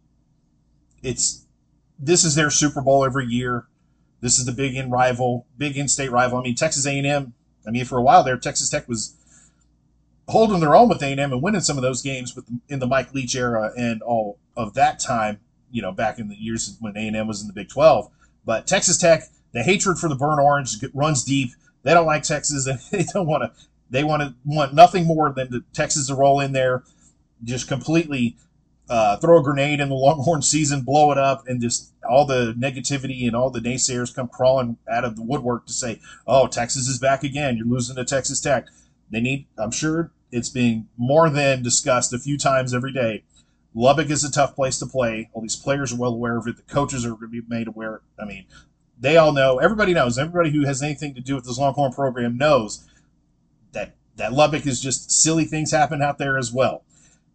it's 1.03 1.47
this 1.99 2.25
is 2.25 2.35
their 2.35 2.51
Super 2.51 2.81
Bowl 2.81 3.05
every 3.05 3.27
year. 3.27 3.68
This 4.21 4.39
is 4.39 4.47
the 4.47 4.53
big 4.53 4.75
in 4.77 4.91
rival, 4.91 5.47
big 5.57 5.77
in-state 5.77 6.11
rival. 6.11 6.39
I 6.39 6.43
mean, 6.43 6.55
Texas 6.55 6.87
A&M. 6.87 7.35
I 7.67 7.71
mean, 7.71 7.85
for 7.85 7.99
a 7.99 8.03
while 8.03 8.25
there, 8.25 8.37
Texas 8.37 8.69
Tech 8.69 8.89
was 8.89 9.15
holding 10.29 10.61
their 10.61 10.77
own 10.77 10.89
with 10.89 11.03
A&M 11.03 11.19
and 11.33 11.43
winning 11.43 11.61
some 11.61 11.77
of 11.77 11.83
those 11.83 12.03
games 12.03 12.35
with 12.35 12.47
in 12.69 12.79
the 12.79 12.87
Mike 12.87 13.15
Leach 13.15 13.35
era 13.35 13.73
and 13.77 14.03
all 14.03 14.39
of 14.57 14.75
that 14.75 14.99
time. 14.99 15.41
You 15.71 15.83
know, 15.83 15.93
back 15.93 16.19
in 16.19 16.29
the 16.29 16.37
years 16.37 16.77
when 16.81 16.97
A&M 16.97 17.27
was 17.27 17.43
in 17.43 17.47
the 17.47 17.53
Big 17.53 17.69
12. 17.69 18.11
But 18.45 18.67
Texas 18.67 18.97
Tech, 18.97 19.25
the 19.53 19.63
hatred 19.63 19.99
for 19.99 20.09
the 20.09 20.15
burnt 20.15 20.41
orange 20.41 20.77
runs 20.95 21.23
deep. 21.25 21.51
They 21.83 21.93
don't 21.93 22.07
like 22.07 22.23
Texas. 22.23 22.67
and 22.67 22.81
They 22.91 23.05
don't 23.13 23.27
want 23.27 23.43
to. 23.43 23.53
They 23.91 24.05
want 24.05 24.23
to 24.23 24.35
want 24.45 24.75
nothing 24.75 25.07
more 25.07 25.33
than 25.33 25.51
the 25.51 25.65
Texas 25.73 26.09
to 26.09 26.15
roll 26.15 26.41
in 26.41 26.53
there, 26.53 26.85
just 27.45 27.69
completely 27.69 28.37
uh, 28.88 29.16
throw 29.18 29.38
a 29.38 29.42
grenade 29.42 29.81
in 29.81 29.88
the 29.88 29.94
Longhorn 29.94 30.42
season, 30.42 30.83
blow 30.83 31.12
it 31.12 31.18
up, 31.18 31.46
and 31.46 31.61
just 31.61 31.92
all 32.09 32.24
the 32.24 32.55
negativity 32.59 33.27
and 33.27 33.37
all 33.37 33.51
the 33.51 33.61
naysayers 33.61 34.14
come 34.14 34.29
crawling 34.29 34.79
out 34.90 35.05
of 35.05 35.16
the 35.16 35.22
woodwork 35.22 35.66
to 35.66 35.72
say, 35.72 36.01
"Oh, 36.27 36.46
Texas 36.46 36.88
is 36.88 36.98
back 36.98 37.22
again. 37.22 37.57
You're 37.57 37.66
losing 37.66 37.96
to 37.96 38.05
Texas 38.05 38.40
Tech." 38.40 38.66
They 39.11 39.20
need. 39.20 39.46
I'm 39.59 39.70
sure 39.70 40.11
it's 40.31 40.48
being 40.48 40.88
more 40.96 41.29
than 41.29 41.62
discussed 41.62 42.12
a 42.12 42.18
few 42.18 42.38
times 42.38 42.74
every 42.74 42.92
day. 42.92 43.24
Lubbock 43.74 44.11
is 44.11 44.24
a 44.24 44.31
tough 44.31 44.55
place 44.55 44.79
to 44.79 44.87
play. 44.87 45.31
All 45.33 45.42
these 45.42 45.57
players 45.57 45.92
are 45.92 45.96
well 45.96 46.14
aware 46.14 46.38
of 46.38 46.46
it. 46.46 46.57
The 46.57 46.62
coaches 46.62 47.05
are 47.05 47.11
going 47.11 47.20
to 47.22 47.29
be 47.29 47.42
made 47.46 47.68
aware. 47.68 48.01
I 48.18 48.24
mean, 48.24 48.46
they 48.98 49.16
all 49.16 49.33
know. 49.33 49.59
Everybody 49.59 49.92
knows. 49.92 50.18
Everybody 50.18 50.51
who 50.51 50.64
has 50.64 50.83
anything 50.83 51.14
to 51.14 51.20
do 51.20 51.35
with 51.35 51.44
this 51.44 51.59
Longhorn 51.59 51.92
program 51.92 52.38
knows 52.38 52.87
that 53.72 53.94
that 54.16 54.33
Lubbock 54.33 54.66
is 54.66 54.81
just 54.81 55.11
silly 55.11 55.44
things 55.44 55.72
happen 55.72 56.03
out 56.03 56.16
there 56.16 56.38
as 56.38 56.51
well 56.51 56.85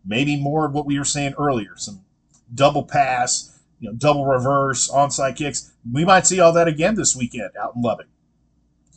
maybe 0.05 0.35
more 0.35 0.65
of 0.65 0.73
what 0.73 0.85
we 0.85 0.97
were 0.97 1.05
saying 1.05 1.33
earlier, 1.37 1.73
some 1.75 2.01
double 2.53 2.83
pass, 2.83 3.59
you 3.79 3.89
know, 3.89 3.95
double 3.95 4.25
reverse, 4.25 4.89
onside 4.89 5.35
kicks. 5.35 5.71
We 5.91 6.05
might 6.05 6.27
see 6.27 6.39
all 6.39 6.53
that 6.53 6.67
again 6.67 6.95
this 6.95 7.15
weekend 7.15 7.51
out 7.61 7.75
in 7.75 7.81
Lubbock. 7.81 8.07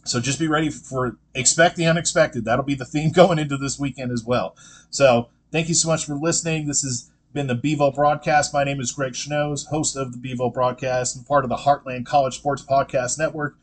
So 0.05 0.21
just 0.21 0.39
be 0.39 0.47
ready 0.47 0.71
for 0.71 1.19
expect 1.35 1.77
the 1.77 1.87
unexpected. 1.87 2.45
That'll 2.45 2.65
be 2.65 2.75
the 2.75 2.85
theme 2.85 3.11
going 3.15 3.39
into 3.39 3.57
this 3.57 3.79
weekend 3.79 4.13
as 4.13 4.25
well. 4.25 4.57
So 4.91 5.29
thank 5.51 5.69
you 5.69 5.75
so 5.75 5.89
much 5.89 6.05
for 6.07 6.15
listening. 6.15 6.67
This 6.67 6.83
has 6.83 7.11
been 7.33 7.49
the 7.49 7.55
Bevo 7.55 7.91
broadcast. 7.91 8.55
My 8.55 8.65
name 8.65 8.81
is 8.81 8.93
Greg 8.93 9.13
Schnos, 9.13 9.67
host 9.67 9.97
of 9.97 10.13
the 10.13 10.19
Bevo 10.19 10.49
broadcast 10.51 11.17
and 11.17 11.27
part 11.27 11.45
of 11.45 11.51
the 11.51 11.57
Heartland 11.57 12.07
College 12.07 12.37
Sports 12.37 12.65
Podcast 12.65 13.19
Network. 13.19 13.57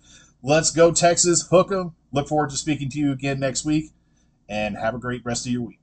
Let's 0.44 0.72
go, 0.72 0.92
Texas. 0.92 1.48
Hook 1.50 1.72
'em. 1.72 1.96
Look 2.12 2.28
forward 2.28 2.50
to 2.52 2.58
speaking 2.58 2.90
to 2.90 3.00
you 3.00 3.12
again 3.14 3.40
next 3.40 3.64
week 3.66 3.92
and 4.50 4.78
have 4.78 4.94
a 4.94 5.00
great 5.00 5.26
rest 5.26 5.46
of 5.46 5.52
your 5.54 5.62
week. 5.62 5.80